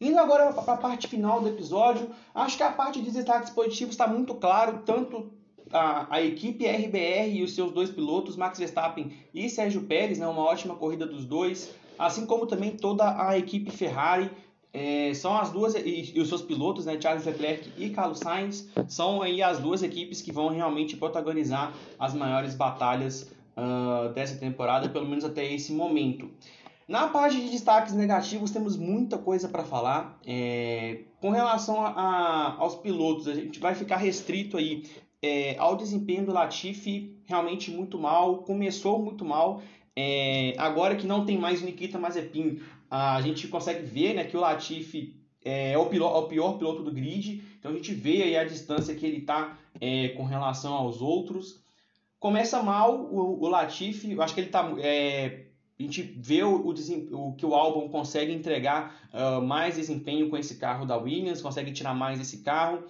Indo 0.00 0.18
agora 0.18 0.52
para 0.52 0.74
a 0.74 0.76
parte 0.78 1.08
final 1.08 1.40
do 1.42 1.48
episódio, 1.48 2.10
acho 2.34 2.56
que 2.56 2.62
a 2.62 2.72
parte 2.72 3.02
de 3.02 3.10
destaques 3.10 3.50
positivos 3.50 3.92
está 3.92 4.06
muito 4.06 4.34
claro, 4.34 4.82
tanto 4.86 5.35
a, 5.72 6.16
a, 6.16 6.22
equipe 6.22 6.66
RBR 6.66 7.36
e 7.36 7.42
os 7.42 7.54
seus 7.54 7.72
dois 7.72 7.90
pilotos, 7.90 8.36
Max 8.36 8.58
Verstappen 8.58 9.12
e 9.34 9.48
Sérgio 9.48 9.82
Pérez, 9.82 10.18
né, 10.18 10.26
uma 10.26 10.42
ótima 10.42 10.74
corrida 10.74 11.06
dos 11.06 11.24
dois, 11.24 11.74
assim 11.98 12.26
como 12.26 12.46
também 12.46 12.70
toda 12.70 13.28
a 13.28 13.38
equipe 13.38 13.70
Ferrari 13.70 14.30
é, 14.72 15.14
são 15.14 15.34
as 15.38 15.50
duas 15.50 15.74
e, 15.74 16.12
e, 16.14 16.20
os 16.20 16.28
seus 16.28 16.42
pilotos, 16.42 16.84
né, 16.84 17.00
Charles 17.00 17.24
Leclerc 17.24 17.72
e 17.78 17.88
Carlos 17.88 18.18
Sainz, 18.18 18.68
são 18.86 19.22
aí 19.22 19.42
as 19.42 19.58
duas 19.58 19.82
equipes 19.82 20.20
que 20.20 20.30
vão 20.30 20.48
realmente 20.48 20.96
protagonizar 20.96 21.72
as 21.98 22.12
maiores 22.12 22.54
batalhas 22.54 23.32
uh, 23.56 24.12
dessa 24.12 24.36
temporada, 24.36 24.90
pelo 24.90 25.06
menos 25.06 25.24
até 25.24 25.50
esse 25.50 25.72
momento. 25.72 26.30
Na 26.86 27.08
parte 27.08 27.40
de 27.40 27.50
destaques 27.50 27.94
negativos 27.94 28.50
temos 28.50 28.76
muita 28.76 29.16
coisa 29.18 29.48
para 29.48 29.64
falar. 29.64 30.20
É, 30.24 31.00
com 31.20 31.30
relação 31.30 31.84
a, 31.84 31.88
a, 31.88 32.56
aos 32.58 32.76
pilotos, 32.76 33.26
a 33.26 33.34
gente 33.34 33.58
vai 33.58 33.74
ficar 33.74 33.96
restrito 33.96 34.56
aí 34.56 34.84
é, 35.22 35.56
ao 35.58 35.76
desempenho 35.76 36.26
do 36.26 36.32
Latifi, 36.32 37.16
realmente 37.26 37.70
muito 37.70 37.98
mal, 37.98 38.38
começou 38.38 39.02
muito 39.02 39.24
mal. 39.24 39.62
É, 39.94 40.54
agora 40.58 40.96
que 40.96 41.06
não 41.06 41.24
tem 41.24 41.38
mais 41.38 41.62
o 41.62 41.64
Nikita 41.64 41.98
Mazepin, 41.98 42.60
a 42.90 43.20
gente 43.20 43.48
consegue 43.48 43.84
ver 43.84 44.14
né, 44.14 44.24
que 44.24 44.36
o 44.36 44.40
Latifi 44.40 45.16
é, 45.44 45.72
é 45.72 45.78
o, 45.78 45.82
é 45.82 46.18
o 46.18 46.28
pior 46.28 46.52
piloto 46.58 46.82
do 46.82 46.92
grid, 46.92 47.42
então 47.58 47.70
a 47.70 47.74
gente 47.74 47.94
vê 47.94 48.22
aí 48.22 48.36
a 48.36 48.44
distância 48.44 48.94
que 48.94 49.06
ele 49.06 49.18
está 49.18 49.58
é, 49.80 50.08
com 50.10 50.24
relação 50.24 50.74
aos 50.74 51.00
outros. 51.00 51.64
Começa 52.18 52.62
mal 52.62 52.94
o, 52.96 53.42
o 53.42 53.48
Latifi, 53.48 54.20
acho 54.20 54.34
que 54.34 54.40
ele 54.40 54.48
está 54.48 54.72
é, 54.78 55.46
a 55.78 55.82
gente 55.82 56.02
vê 56.02 56.42
o, 56.42 56.56
o, 56.56 56.70
o, 56.70 57.32
que 57.34 57.44
o 57.44 57.54
álbum 57.54 57.88
consegue 57.88 58.32
entregar 58.32 59.08
uh, 59.12 59.42
mais 59.42 59.74
desempenho 59.74 60.30
com 60.30 60.36
esse 60.36 60.56
carro 60.56 60.86
da 60.86 60.96
Williams, 60.96 61.42
consegue 61.42 61.70
tirar 61.70 61.94
mais 61.94 62.18
esse 62.18 62.38
carro. 62.38 62.82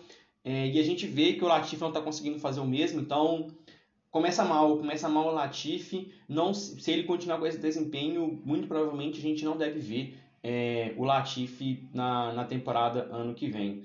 É, 0.46 0.68
e 0.68 0.78
a 0.78 0.82
gente 0.84 1.08
vê 1.08 1.32
que 1.32 1.44
o 1.44 1.48
Latifi 1.48 1.80
não 1.80 1.88
está 1.88 2.00
conseguindo 2.00 2.38
fazer 2.38 2.60
o 2.60 2.64
mesmo, 2.64 3.00
então 3.00 3.48
começa 4.12 4.44
mal, 4.44 4.76
começa 4.78 5.08
mal 5.08 5.26
o 5.26 5.34
Latifi. 5.34 6.12
Não, 6.28 6.54
se 6.54 6.88
ele 6.88 7.02
continuar 7.02 7.38
com 7.38 7.48
esse 7.48 7.58
desempenho, 7.58 8.40
muito 8.44 8.68
provavelmente 8.68 9.18
a 9.18 9.22
gente 9.22 9.44
não 9.44 9.56
deve 9.56 9.80
ver 9.80 10.16
é, 10.44 10.94
o 10.96 11.02
Latifi 11.02 11.88
na, 11.92 12.32
na 12.32 12.44
temporada 12.44 13.08
ano 13.10 13.34
que 13.34 13.50
vem. 13.50 13.82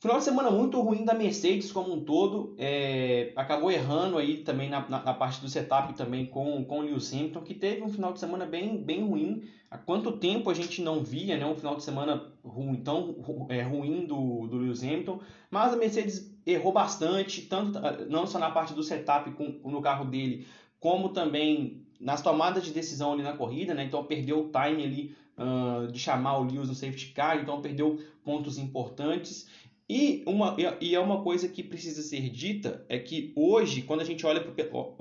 Final 0.00 0.18
de 0.18 0.24
semana 0.24 0.48
muito 0.48 0.80
ruim 0.80 1.04
da 1.04 1.12
Mercedes 1.12 1.72
como 1.72 1.92
um 1.92 2.04
todo, 2.04 2.54
é, 2.56 3.32
acabou 3.34 3.68
errando 3.68 4.16
aí 4.16 4.38
também 4.44 4.70
na, 4.70 4.88
na, 4.88 5.02
na, 5.02 5.12
parte 5.12 5.40
do 5.40 5.48
setup 5.48 5.92
também 5.94 6.24
com, 6.24 6.64
com 6.64 6.78
o 6.78 6.82
Lewis 6.82 7.12
Hamilton, 7.12 7.40
que 7.40 7.52
teve 7.52 7.82
um 7.82 7.88
final 7.88 8.12
de 8.12 8.20
semana 8.20 8.46
bem, 8.46 8.76
bem 8.80 9.04
ruim. 9.04 9.42
Há 9.68 9.76
quanto 9.76 10.12
tempo 10.12 10.50
a 10.50 10.54
gente 10.54 10.80
não 10.82 11.02
via 11.02 11.36
né, 11.36 11.44
um 11.44 11.56
final 11.56 11.74
de 11.74 11.82
semana 11.82 12.32
ruim, 12.44 12.76
tão 12.76 13.16
é, 13.48 13.62
ruim 13.62 14.06
do, 14.06 14.46
do 14.46 14.58
Lewis 14.58 14.84
Hamilton, 14.84 15.18
mas 15.50 15.74
a 15.74 15.76
Mercedes 15.76 16.32
errou 16.46 16.72
bastante, 16.72 17.42
tanto 17.42 17.80
não 18.08 18.24
só 18.24 18.38
na 18.38 18.52
parte 18.52 18.74
do 18.74 18.84
setup 18.84 19.32
com, 19.32 19.68
no 19.68 19.82
carro 19.82 20.04
dele, 20.04 20.46
como 20.78 21.08
também 21.08 21.84
nas 22.00 22.22
tomadas 22.22 22.64
de 22.64 22.70
decisão 22.70 23.14
ali 23.14 23.24
na 23.24 23.36
corrida, 23.36 23.74
né? 23.74 23.82
Então 23.82 24.04
perdeu 24.04 24.44
o 24.44 24.52
time 24.52 24.84
ali 24.84 25.16
uh, 25.36 25.90
de 25.90 25.98
chamar 25.98 26.38
o 26.38 26.44
Lewis 26.44 26.68
no 26.68 26.74
safety 26.74 27.08
car, 27.08 27.40
então 27.40 27.60
perdeu 27.60 27.98
pontos 28.24 28.58
importantes. 28.58 29.48
E, 29.88 30.22
uma, 30.26 30.54
e 30.80 30.94
é 30.94 31.00
uma 31.00 31.22
coisa 31.22 31.48
que 31.48 31.62
precisa 31.62 32.02
ser 32.02 32.28
dita 32.28 32.84
é 32.90 32.98
que 32.98 33.32
hoje, 33.34 33.82
quando 33.82 34.02
a 34.02 34.04
gente 34.04 34.26
olha, 34.26 34.40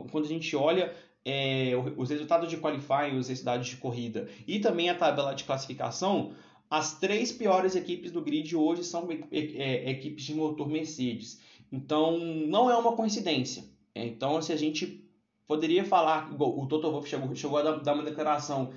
quando 0.09 0.23
a 0.23 0.29
gente 0.29 0.55
olha 0.55 0.93
é, 1.25 1.73
os 1.97 2.09
resultados 2.09 2.49
de 2.49 2.55
qualifying, 2.55 3.17
os 3.17 3.27
resultados 3.27 3.67
de 3.67 3.75
corrida 3.75 4.29
e 4.47 4.59
também 4.59 4.89
a 4.89 4.95
tabela 4.95 5.33
de 5.33 5.43
classificação, 5.43 6.31
as 6.69 6.97
três 6.99 7.33
piores 7.33 7.75
equipes 7.75 8.11
do 8.11 8.21
grid 8.21 8.55
hoje 8.55 8.85
são 8.85 9.09
é, 9.29 9.91
equipes 9.91 10.23
de 10.23 10.33
motor 10.33 10.69
Mercedes. 10.69 11.41
Então, 11.69 12.17
não 12.17 12.69
é 12.69 12.77
uma 12.77 12.93
coincidência. 12.93 13.65
É, 13.93 14.05
então, 14.05 14.41
se 14.41 14.53
a 14.53 14.57
gente 14.57 15.03
poderia 15.45 15.83
falar, 15.83 16.33
o 16.39 16.65
Toto 16.65 16.89
Wolff 16.89 17.09
chegou, 17.09 17.35
chegou 17.35 17.57
a 17.57 17.77
dar 17.77 17.93
uma 17.93 18.03
declaração 18.03 18.71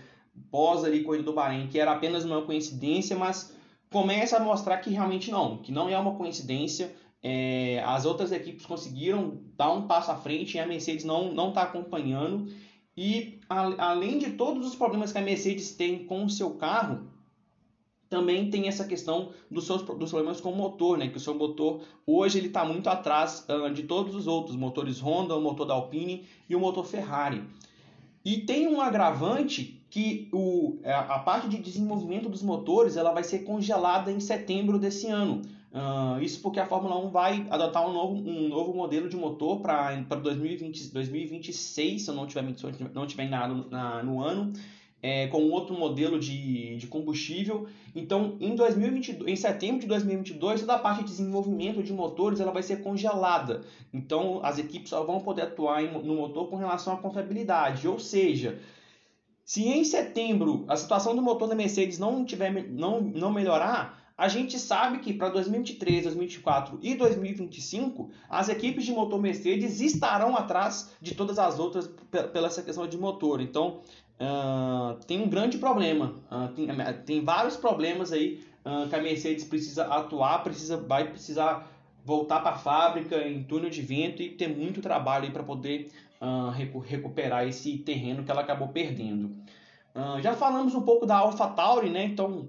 pós 0.50 0.84
ali 0.84 1.02
corrida 1.02 1.24
do 1.24 1.32
Bahrein, 1.32 1.68
que 1.68 1.78
era 1.78 1.92
apenas 1.92 2.24
uma 2.24 2.42
coincidência, 2.42 3.16
mas 3.16 3.54
começa 3.90 4.36
a 4.36 4.40
mostrar 4.40 4.78
que 4.78 4.90
realmente 4.90 5.30
não, 5.30 5.58
que 5.58 5.72
não 5.72 5.88
é 5.88 5.98
uma 5.98 6.14
coincidência. 6.14 6.94
É, 7.22 7.82
as 7.84 8.06
outras 8.06 8.32
equipes 8.32 8.64
conseguiram 8.64 9.42
dar 9.56 9.72
um 9.72 9.86
passo 9.86 10.10
à 10.10 10.16
frente 10.16 10.56
e 10.56 10.60
a 10.60 10.66
Mercedes 10.66 11.04
não 11.04 11.48
está 11.48 11.62
acompanhando. 11.62 12.50
E 12.96 13.40
a, 13.48 13.90
além 13.90 14.18
de 14.18 14.32
todos 14.32 14.66
os 14.66 14.74
problemas 14.74 15.12
que 15.12 15.18
a 15.18 15.22
Mercedes 15.22 15.72
tem 15.72 16.04
com 16.04 16.24
o 16.24 16.30
seu 16.30 16.54
carro, 16.54 17.10
também 18.08 18.50
tem 18.50 18.66
essa 18.66 18.84
questão 18.84 19.30
dos 19.50 19.66
seus 19.66 19.82
dos 19.82 20.10
problemas 20.10 20.40
com 20.40 20.52
o 20.52 20.56
motor, 20.56 20.98
né? 20.98 21.08
Que 21.08 21.16
o 21.16 21.20
seu 21.20 21.34
motor 21.34 21.80
hoje 22.04 22.38
ele 22.38 22.48
está 22.48 22.64
muito 22.64 22.88
atrás 22.90 23.46
uh, 23.48 23.72
de 23.72 23.84
todos 23.84 24.14
os 24.14 24.26
outros 24.26 24.56
motores 24.56 25.00
Honda, 25.00 25.36
o 25.36 25.40
motor 25.40 25.66
da 25.66 25.74
Alpine 25.74 26.26
e 26.48 26.56
o 26.56 26.60
motor 26.60 26.84
Ferrari. 26.84 27.44
E 28.24 28.38
tem 28.38 28.66
um 28.66 28.80
agravante 28.80 29.79
que 29.90 30.28
o, 30.32 30.78
é, 30.84 30.92
a 30.92 31.18
parte 31.18 31.48
de 31.48 31.58
desenvolvimento 31.58 32.28
dos 32.28 32.42
motores 32.42 32.96
ela 32.96 33.12
vai 33.12 33.24
ser 33.24 33.40
congelada 33.40 34.10
em 34.12 34.20
setembro 34.20 34.78
desse 34.78 35.08
ano. 35.08 35.42
Uh, 35.72 36.20
isso 36.20 36.40
porque 36.40 36.58
a 36.58 36.66
Fórmula 36.66 36.98
1 36.98 37.10
vai 37.10 37.46
adotar 37.48 37.88
um 37.88 37.92
novo, 37.92 38.14
um 38.14 38.48
novo 38.48 38.74
modelo 38.74 39.08
de 39.08 39.16
motor 39.16 39.60
para 39.60 39.94
2020, 39.94 40.92
2026, 40.92 42.02
se 42.02 42.10
eu 42.10 42.14
não 42.14 42.26
tiver, 42.26 42.44
se 42.56 42.64
eu 42.64 42.72
não 42.92 43.06
tiver 43.06 43.24
enganado 43.24 43.66
na, 43.70 44.02
no 44.02 44.20
ano, 44.20 44.52
é, 45.02 45.28
com 45.28 45.42
outro 45.50 45.78
modelo 45.78 46.18
de, 46.18 46.76
de 46.76 46.86
combustível. 46.86 47.68
Então, 47.94 48.36
em, 48.40 48.54
2022, 48.54 49.30
em 49.30 49.36
setembro 49.36 49.80
de 49.80 49.86
2022, 49.86 50.60
toda 50.60 50.74
a 50.74 50.78
parte 50.78 51.04
de 51.04 51.10
desenvolvimento 51.10 51.82
de 51.82 51.92
motores 51.92 52.40
ela 52.40 52.52
vai 52.52 52.62
ser 52.62 52.82
congelada. 52.82 53.62
Então, 53.94 54.40
as 54.42 54.58
equipes 54.58 54.90
só 54.90 55.04
vão 55.04 55.20
poder 55.20 55.42
atuar 55.42 55.82
em, 55.82 55.92
no 56.04 56.16
motor 56.16 56.48
com 56.48 56.56
relação 56.56 56.94
à 56.94 56.96
confiabilidade, 56.96 57.86
ou 57.86 57.98
seja, 57.98 58.58
se 59.50 59.66
em 59.66 59.82
setembro 59.82 60.64
a 60.68 60.76
situação 60.76 61.16
do 61.16 61.20
motor 61.20 61.48
da 61.48 61.56
Mercedes 61.56 61.98
não, 61.98 62.24
tiver, 62.24 62.68
não, 62.68 63.00
não 63.00 63.32
melhorar, 63.32 64.00
a 64.16 64.28
gente 64.28 64.56
sabe 64.60 65.00
que 65.00 65.12
para 65.12 65.28
2023, 65.28 66.04
2024 66.04 66.78
e 66.80 66.94
2025 66.94 68.10
as 68.28 68.48
equipes 68.48 68.84
de 68.84 68.92
motor 68.92 69.20
Mercedes 69.20 69.80
estarão 69.80 70.36
atrás 70.36 70.92
de 71.02 71.16
todas 71.16 71.36
as 71.36 71.58
outras 71.58 71.90
pela 72.32 72.46
essa 72.46 72.62
questão 72.62 72.86
de 72.86 72.96
motor. 72.96 73.40
Então 73.40 73.80
uh, 74.20 75.04
tem 75.04 75.20
um 75.20 75.28
grande 75.28 75.58
problema, 75.58 76.14
uh, 76.30 76.46
tem, 76.54 76.68
tem, 77.04 77.24
vários 77.24 77.56
problemas 77.56 78.12
aí 78.12 78.44
uh, 78.64 78.88
que 78.88 78.94
a 78.94 79.02
Mercedes 79.02 79.42
precisa 79.42 79.84
atuar, 79.86 80.44
precisa, 80.44 80.76
vai 80.76 81.10
precisar 81.10 81.68
voltar 82.04 82.38
para 82.38 82.52
a 82.52 82.58
fábrica 82.58 83.26
em 83.26 83.42
túnel 83.42 83.68
de 83.68 83.82
vento 83.82 84.22
e 84.22 84.30
ter 84.30 84.46
muito 84.46 84.80
trabalho 84.80 85.32
para 85.32 85.42
poder 85.42 85.90
uh, 86.20 86.50
recuperar 86.80 87.46
esse 87.46 87.78
terreno 87.78 88.22
que 88.24 88.30
ela 88.30 88.42
acabou 88.42 88.68
perdendo. 88.68 89.36
Uh, 89.94 90.20
já 90.22 90.34
falamos 90.34 90.74
um 90.74 90.82
pouco 90.82 91.06
da 91.06 91.16
AlphaTauri, 91.16 91.90
né? 91.90 92.04
Então 92.04 92.48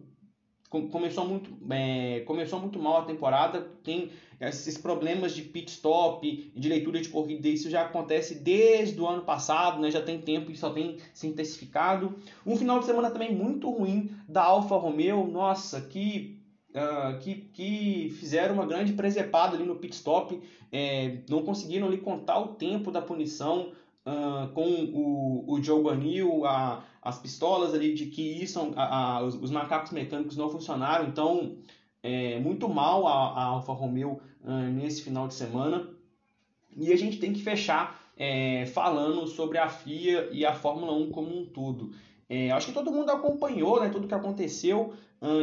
começou 0.89 1.27
muito, 1.27 1.51
é, 1.69 2.21
começou 2.21 2.57
muito 2.57 2.79
mal 2.79 3.01
a 3.01 3.05
temporada, 3.05 3.59
tem 3.83 4.09
esses 4.39 4.77
problemas 4.77 5.35
de 5.35 5.41
pit 5.41 5.69
stop, 5.69 6.51
de 6.55 6.69
leitura 6.69 7.01
de 7.01 7.09
corrida, 7.09 7.47
isso 7.49 7.69
já 7.69 7.81
acontece 7.81 8.35
desde 8.35 8.99
o 8.99 9.05
ano 9.05 9.23
passado, 9.23 9.81
né? 9.81 9.91
já 9.91 10.01
tem 10.01 10.21
tempo 10.21 10.49
e 10.49 10.55
só 10.55 10.69
tem 10.69 10.97
se 11.13 11.27
intensificado. 11.27 12.15
Um 12.45 12.55
final 12.55 12.79
de 12.79 12.85
semana 12.85 13.11
também 13.11 13.35
muito 13.35 13.69
ruim 13.69 14.09
da 14.29 14.43
Alfa 14.43 14.77
Romeo, 14.77 15.27
nossa, 15.27 15.81
que 15.81 16.40
uh, 16.75 17.19
que, 17.19 17.35
que 17.53 18.09
fizeram 18.19 18.55
uma 18.55 18.65
grande 18.65 18.93
presepada 18.93 19.55
ali 19.55 19.65
no 19.65 19.75
pit 19.75 19.95
stop, 19.95 20.41
é, 20.71 21.17
não 21.29 21.43
conseguiram 21.43 21.87
ali 21.87 21.97
contar 21.97 22.39
o 22.39 22.49
tempo 22.49 22.91
da 22.91 23.01
punição 23.01 23.71
uh, 24.05 24.47
com 24.53 24.67
o, 24.67 25.53
o 25.53 25.63
Joe 25.63 25.83
Banil, 25.83 26.45
a, 26.45 26.83
as 27.01 27.19
pistolas 27.19 27.73
ali 27.73 27.93
de 27.93 28.07
que 28.07 28.21
isso, 28.21 28.73
a, 28.75 29.17
a, 29.17 29.23
os, 29.23 29.35
os, 29.35 29.51
macacos 29.51 29.91
mecânicos 29.91 30.37
não 30.37 30.49
funcionaram, 30.49 31.07
então 31.07 31.57
é, 32.03 32.39
muito 32.39 32.67
mal 32.69 33.07
a, 33.07 33.43
Alfa 33.43 33.73
Romeo 33.73 34.21
uh, 34.43 34.51
nesse 34.71 35.01
final 35.01 35.27
de 35.27 35.33
semana. 35.33 35.89
E 36.77 36.91
a 36.91 36.95
gente 36.95 37.17
tem 37.17 37.33
que 37.33 37.41
fechar 37.41 38.01
é, 38.15 38.65
falando 38.67 39.27
sobre 39.27 39.57
a 39.57 39.67
FIA 39.67 40.29
e 40.31 40.45
a 40.45 40.53
Fórmula 40.53 40.93
1 40.93 41.11
como 41.11 41.37
um 41.37 41.45
todo. 41.45 41.91
É, 42.33 42.49
acho 42.51 42.67
que 42.67 42.73
todo 42.73 42.93
mundo 42.93 43.11
acompanhou 43.11 43.81
né, 43.81 43.89
tudo 43.89 44.07
que 44.07 44.13
aconteceu. 44.13 44.93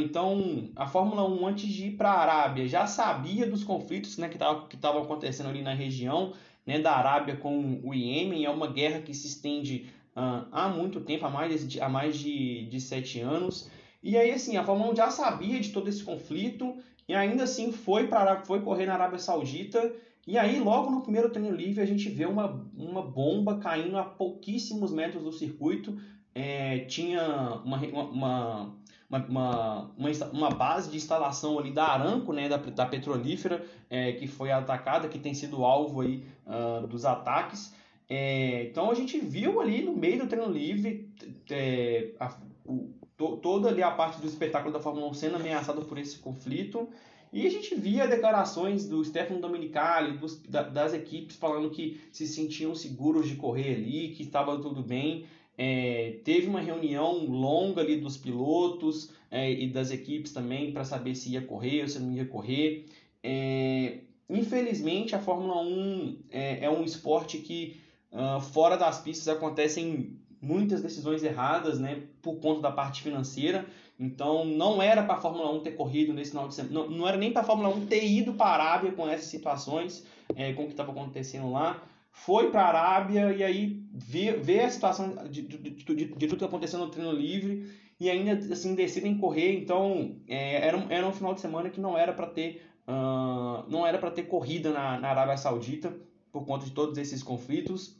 Então, 0.03 0.71
a 0.75 0.87
Fórmula 0.87 1.23
1, 1.29 1.47
antes 1.47 1.69
de 1.69 1.89
ir 1.89 1.91
para 1.99 2.11
a 2.11 2.21
Arábia, 2.21 2.67
já 2.67 2.87
sabia 2.87 3.47
dos 3.47 3.63
conflitos 3.63 4.17
né, 4.17 4.27
que 4.27 4.75
estavam 4.75 5.03
acontecendo 5.03 5.51
ali 5.51 5.61
na 5.61 5.75
região 5.75 6.33
né, 6.65 6.79
da 6.79 6.97
Arábia 6.97 7.37
com 7.37 7.79
o 7.85 7.93
Iêmen. 7.93 8.47
É 8.47 8.49
uma 8.51 8.69
guerra 8.69 9.03
que 9.03 9.13
se 9.13 9.27
estende 9.27 9.91
uh, 10.17 10.49
há 10.51 10.71
muito 10.71 10.99
tempo, 11.01 11.27
há 11.27 11.29
mais, 11.29 11.69
de, 11.69 11.79
há 11.79 11.91
mais 11.91 12.17
de, 12.17 12.65
de 12.71 12.81
sete 12.81 13.21
anos. 13.21 13.69
E 14.03 14.17
aí, 14.17 14.31
assim, 14.31 14.57
a 14.57 14.65
Fórmula 14.65 14.91
1 14.93 14.97
já 14.97 15.11
sabia 15.11 15.61
de 15.61 15.69
todo 15.69 15.91
esse 15.91 16.03
conflito 16.03 16.75
e 17.07 17.15
ainda 17.15 17.45
assim 17.45 17.71
foi, 17.71 18.07
para, 18.07 18.47
foi 18.47 18.63
correr 18.63 18.87
na 18.87 18.95
Arábia 18.95 19.19
Saudita. 19.19 19.93
E 20.27 20.39
aí, 20.39 20.59
logo 20.59 20.91
no 20.91 21.03
primeiro 21.03 21.29
treino 21.29 21.55
livre, 21.55 21.83
a 21.83 21.87
gente 21.87 22.09
vê 22.09 22.25
uma, 22.25 22.67
uma 22.75 23.03
bomba 23.03 23.59
caindo 23.59 23.99
a 23.99 24.05
pouquíssimos 24.05 24.91
metros 24.91 25.23
do 25.23 25.33
circuito 25.33 25.99
é, 26.39 26.79
tinha 26.85 27.61
uma, 27.65 27.77
uma, 27.79 28.77
uma, 29.11 29.25
uma, 29.29 29.91
uma, 30.33 30.51
base 30.51 30.89
de 30.89 30.97
instalação 30.97 31.59
ali 31.59 31.73
da 31.73 31.85
Aramco, 31.85 32.33
né, 32.33 32.49
da, 32.49 32.59
da 32.59 32.87
petrolífera, 32.87 33.65
é, 33.91 34.13
que 34.13 34.29
foi 34.29 34.53
atacada, 34.53 35.09
que 35.09 35.19
tem 35.19 35.35
sido 35.35 35.65
alvo 35.65 36.03
aí, 36.03 36.25
uh, 36.47 36.87
dos 36.87 37.05
ataques. 37.05 37.75
É, 38.09 38.69
então 38.71 38.89
a 38.89 38.95
gente 38.95 39.19
viu 39.19 39.61
ali 39.61 39.83
no 39.83 39.93
meio 39.93 40.21
do 40.21 40.29
treino 40.29 40.49
livre 40.49 41.11
é, 41.51 42.11
a, 42.21 42.33
o, 42.65 42.95
to, 43.17 43.39
toda 43.39 43.69
ali 43.69 43.83
a 43.83 43.91
parte 43.91 44.21
do 44.21 44.27
espetáculo 44.29 44.73
da 44.73 44.79
Fórmula 44.79 45.09
1 45.09 45.15
sendo 45.15 45.37
ameaçada 45.37 45.81
por 45.81 45.99
esse 45.99 46.19
conflito. 46.19 46.89
E 47.33 47.47
a 47.47 47.51
gente 47.51 47.75
via 47.75 48.07
declarações 48.07 48.87
do 48.87 49.05
Stefano 49.05 49.41
Domenicali, 49.41 50.17
dos, 50.17 50.41
da, 50.43 50.63
das 50.63 50.95
equipes, 50.95 51.37
falando 51.37 51.69
que 51.69 52.01
se 52.13 52.29
sentiam 52.29 52.77
seguros 52.77 53.29
de 53.29 53.35
correr 53.35 53.75
ali, 53.75 54.11
que 54.11 54.23
estava 54.23 54.57
tudo 54.59 54.83
bem. 54.83 55.27
É, 55.61 56.21
teve 56.23 56.47
uma 56.47 56.61
reunião 56.61 57.27
longa 57.27 57.81
ali 57.81 57.97
dos 57.97 58.17
pilotos 58.17 59.11
é, 59.29 59.51
e 59.51 59.69
das 59.69 59.91
equipes 59.91 60.33
também 60.33 60.73
para 60.73 60.85
saber 60.85 61.17
se 61.17 61.31
ia 61.31 61.43
correr 61.43 61.83
ou 61.83 61.89
se 61.89 61.99
não 61.99 62.13
ia 62.13 62.25
correr. 62.25 62.87
É, 63.25 63.99
infelizmente, 64.31 65.17
a 65.17 65.19
Fórmula 65.19 65.61
1 65.61 66.19
é, 66.31 66.65
é 66.65 66.71
um 66.71 66.85
esporte 66.85 67.39
que 67.39 67.77
uh, 68.13 68.41
fora 68.41 68.77
das 68.77 69.01
pistas 69.01 69.27
acontecem 69.27 70.17
muitas 70.41 70.81
decisões 70.81 71.25
erradas 71.25 71.81
né, 71.81 72.03
por 72.23 72.37
conta 72.37 72.61
da 72.61 72.71
parte 72.71 73.03
financeira. 73.03 73.67
Então 73.99 74.45
não 74.45 74.81
era 74.81 75.03
para 75.03 75.15
a 75.15 75.21
Fórmula 75.21 75.53
1 75.55 75.61
ter 75.61 75.73
corrido 75.73 76.13
nesse 76.13 76.31
final 76.31 76.47
de 76.47 76.55
semana, 76.55 76.73
não, 76.73 76.89
não 76.89 77.09
era 77.09 77.17
nem 77.17 77.33
para 77.33 77.43
a 77.43 77.45
Fórmula 77.45 77.69
1 77.71 77.87
ter 77.87 78.07
ido 78.07 78.35
para 78.35 78.47
a 78.47 78.55
Arábia 78.55 78.93
com 78.93 79.09
essas 79.09 79.27
situações, 79.27 80.07
é, 80.37 80.53
com 80.53 80.63
o 80.63 80.67
que 80.67 80.73
estava 80.73 80.93
acontecendo 80.93 81.51
lá. 81.51 81.83
Foi 82.13 82.51
para 82.51 82.63
a 82.63 82.69
Arábia 82.69 83.33
e 83.33 83.43
aí 83.43 83.83
vê, 83.99 84.33
vê 84.33 84.61
a 84.61 84.71
situação 84.71 85.15
de, 85.29 85.43
de, 85.43 85.59
de, 85.59 85.71
de 85.71 86.05
tudo 86.07 86.17
que 86.17 86.35
está 86.35 86.47
acontecendo 86.47 86.85
no 86.85 86.91
treino 86.91 87.13
livre 87.13 87.71
e 87.99 88.09
ainda 88.09 88.33
assim 88.53 88.75
decidem 88.75 89.19
correr. 89.19 89.53
Então 89.59 90.17
é, 90.29 90.67
era, 90.67 90.77
um, 90.77 90.91
era 90.91 91.07
um 91.07 91.13
final 91.13 91.35
de 91.35 91.41
semana 91.41 91.71
que 91.71 91.81
não 91.81 91.97
era 91.97 92.13
para 92.13 92.27
ter 92.27 92.63
uh, 92.87 93.69
não 93.69 93.87
era 93.87 93.99
para 93.99 94.11
ter 94.11 94.25
corrida 94.25 94.73
na, 94.73 94.99
na 94.99 95.09
Arábia 95.09 95.37
Saudita 95.37 95.95
por 96.33 96.45
conta 96.47 96.65
de 96.65 96.73
todos 96.73 96.97
esses 96.99 97.23
conflitos. 97.23 97.97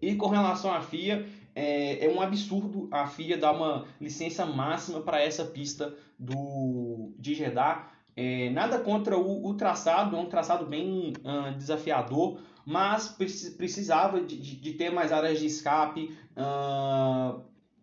E 0.00 0.14
com 0.14 0.28
relação 0.28 0.72
à 0.72 0.80
FIA, 0.80 1.26
é, 1.54 2.06
é 2.06 2.08
um 2.08 2.22
absurdo 2.22 2.88
a 2.90 3.06
FIA 3.06 3.36
dar 3.36 3.52
uma 3.52 3.86
licença 4.00 4.46
máxima 4.46 5.00
para 5.00 5.20
essa 5.20 5.44
pista 5.44 5.94
do, 6.18 7.12
de 7.18 7.34
Jeddah. 7.34 7.90
É, 8.16 8.50
nada 8.50 8.78
contra 8.78 9.16
o, 9.18 9.46
o, 9.46 9.54
traçado, 9.54 10.16
é 10.16 10.18
um 10.18 10.26
traçado 10.26 10.66
bem 10.66 11.12
uh, 11.18 11.56
desafiador, 11.56 12.40
mas 12.64 13.08
precisava 13.08 14.20
de, 14.20 14.36
de, 14.36 14.56
de, 14.56 14.72
ter 14.74 14.90
mais 14.90 15.12
áreas 15.12 15.38
de 15.38 15.46
escape. 15.46 16.16
Uh, 16.36 17.40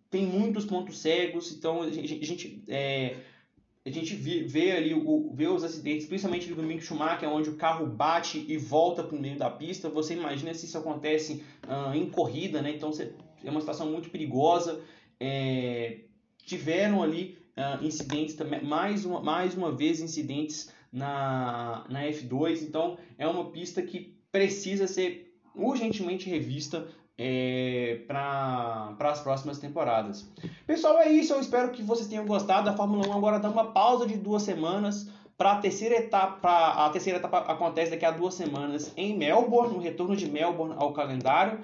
tem 0.10 0.26
muitos 0.26 0.66
pontos 0.66 1.00
cegos, 1.00 1.52
então 1.52 1.82
a 1.82 1.92
gente, 1.92 2.14
a 2.22 2.26
gente 2.26 2.64
é, 2.68 3.18
a 3.88 3.90
gente 3.90 4.16
vê, 4.16 4.44
vê 4.44 4.72
ali 4.74 4.94
o, 4.94 5.32
vê 5.34 5.48
os 5.48 5.64
acidentes, 5.64 6.08
principalmente 6.08 6.54
do 6.54 6.62
Mick 6.62 6.84
Schumacher, 6.84 7.30
onde 7.30 7.50
o 7.50 7.56
carro 7.56 7.86
bate 7.86 8.46
e 8.46 8.58
volta 8.58 9.02
para 9.02 9.16
o 9.16 9.20
meio 9.20 9.38
da 9.38 9.50
pista. 9.50 9.90
Você 9.90 10.14
imagina 10.14 10.54
se 10.54 10.66
isso 10.66 10.78
acontece 10.78 11.42
uh, 11.64 11.96
em 11.96 12.10
corrida, 12.10 12.62
né? 12.62 12.72
Então 12.76 12.92
é 13.44 13.50
uma 13.50 13.62
situação 13.62 13.90
muito 13.90 14.10
perigosa. 14.10 14.82
É, 15.18 16.00
tiveram 16.44 17.02
ali 17.02 17.38
uh, 17.56 17.84
incidentes 17.84 18.36
também, 18.36 18.62
mais 18.62 19.06
uma, 19.06 19.22
mais 19.22 19.56
uma 19.56 19.72
vez 19.72 20.02
incidentes 20.02 20.70
na, 20.92 21.86
na 21.90 22.04
F2. 22.08 22.64
Então 22.64 22.98
é 23.18 23.26
uma 23.26 23.52
pista 23.52 23.82
que 23.82 24.17
precisa 24.38 24.88
ser 24.88 25.34
urgentemente 25.56 26.30
revista 26.30 26.88
é, 27.18 28.02
para 28.08 28.96
as 29.00 29.20
próximas 29.20 29.58
temporadas. 29.58 30.30
Pessoal, 30.68 31.00
é 31.00 31.10
isso. 31.10 31.34
Eu 31.34 31.42
espero 31.42 31.72
que 31.72 31.82
vocês 31.82 32.08
tenham 32.08 32.26
gostado. 32.26 32.70
A 32.70 32.74
Fórmula 32.74 33.08
1 33.08 33.14
agora 33.14 33.40
dá 33.40 33.50
uma 33.50 33.72
pausa 33.72 34.06
de 34.06 34.16
duas 34.16 34.44
semanas 34.44 35.10
para 35.36 35.54
a 35.54 35.56
terceira 35.56 35.96
etapa. 35.96 36.86
A 36.86 36.90
terceira 36.92 37.18
etapa 37.18 37.40
acontece 37.52 37.90
daqui 37.90 38.06
a 38.06 38.12
duas 38.12 38.36
semanas 38.36 38.94
em 38.96 39.18
Melbourne, 39.18 39.74
no 39.74 39.80
retorno 39.80 40.16
de 40.16 40.30
Melbourne 40.30 40.76
ao 40.78 40.94
calendário. 40.94 41.60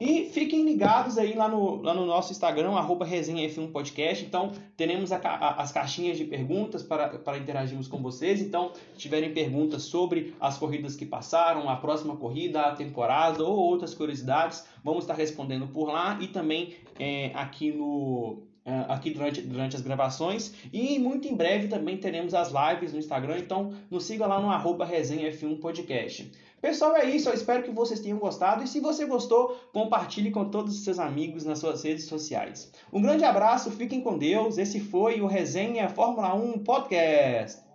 E 0.00 0.24
fiquem 0.30 0.64
ligados 0.64 1.18
aí 1.18 1.34
lá 1.34 1.46
no, 1.46 1.82
lá 1.82 1.92
no 1.92 2.06
nosso 2.06 2.32
Instagram, 2.32 2.70
arroba 2.70 3.04
resenha 3.04 3.46
F1 3.46 3.70
Podcast. 3.70 4.24
Então, 4.24 4.50
teremos 4.74 5.12
a, 5.12 5.18
a, 5.18 5.60
as 5.60 5.70
caixinhas 5.72 6.16
de 6.16 6.24
perguntas 6.24 6.82
para, 6.82 7.18
para 7.18 7.36
interagirmos 7.36 7.86
com 7.86 7.98
vocês. 7.98 8.40
Então, 8.40 8.72
se 8.94 8.98
tiverem 8.98 9.34
perguntas 9.34 9.82
sobre 9.82 10.34
as 10.40 10.56
corridas 10.56 10.96
que 10.96 11.04
passaram, 11.04 11.68
a 11.68 11.76
próxima 11.76 12.16
corrida, 12.16 12.62
a 12.62 12.74
temporada 12.74 13.44
ou 13.44 13.54
outras 13.54 13.92
curiosidades, 13.92 14.64
vamos 14.82 15.04
estar 15.04 15.12
respondendo 15.12 15.66
por 15.66 15.90
lá 15.90 16.18
e 16.18 16.28
também 16.28 16.76
é, 16.98 17.30
aqui 17.34 17.70
no, 17.70 18.42
é, 18.64 18.84
aqui 18.88 19.10
durante, 19.10 19.42
durante 19.42 19.76
as 19.76 19.82
gravações 19.82 20.54
e 20.72 20.98
muito 20.98 21.26
em 21.26 21.34
breve 21.34 21.66
também 21.66 21.96
teremos 21.96 22.34
as 22.34 22.52
lives 22.52 22.92
no 22.92 22.98
Instagram, 22.98 23.38
então 23.38 23.72
nos 23.90 24.04
siga 24.04 24.26
lá 24.26 24.40
no 24.40 24.50
arroba 24.50 24.84
resenha 24.84 25.30
F1 25.32 25.58
Podcast. 25.60 26.30
Pessoal, 26.60 26.96
é 26.96 27.04
isso. 27.04 27.28
Eu 27.28 27.34
espero 27.34 27.62
que 27.62 27.70
vocês 27.70 28.00
tenham 28.00 28.18
gostado. 28.18 28.62
E 28.62 28.68
se 28.68 28.80
você 28.80 29.06
gostou, 29.06 29.56
compartilhe 29.72 30.30
com 30.30 30.44
todos 30.44 30.76
os 30.76 30.84
seus 30.84 30.98
amigos 30.98 31.44
nas 31.44 31.58
suas 31.58 31.82
redes 31.82 32.04
sociais. 32.04 32.70
Um 32.92 33.00
grande 33.00 33.24
abraço, 33.24 33.70
fiquem 33.70 34.02
com 34.02 34.18
Deus. 34.18 34.58
Esse 34.58 34.80
foi 34.80 35.20
o 35.20 35.26
Resenha 35.26 35.88
Fórmula 35.88 36.34
1 36.34 36.58
Podcast. 36.64 37.69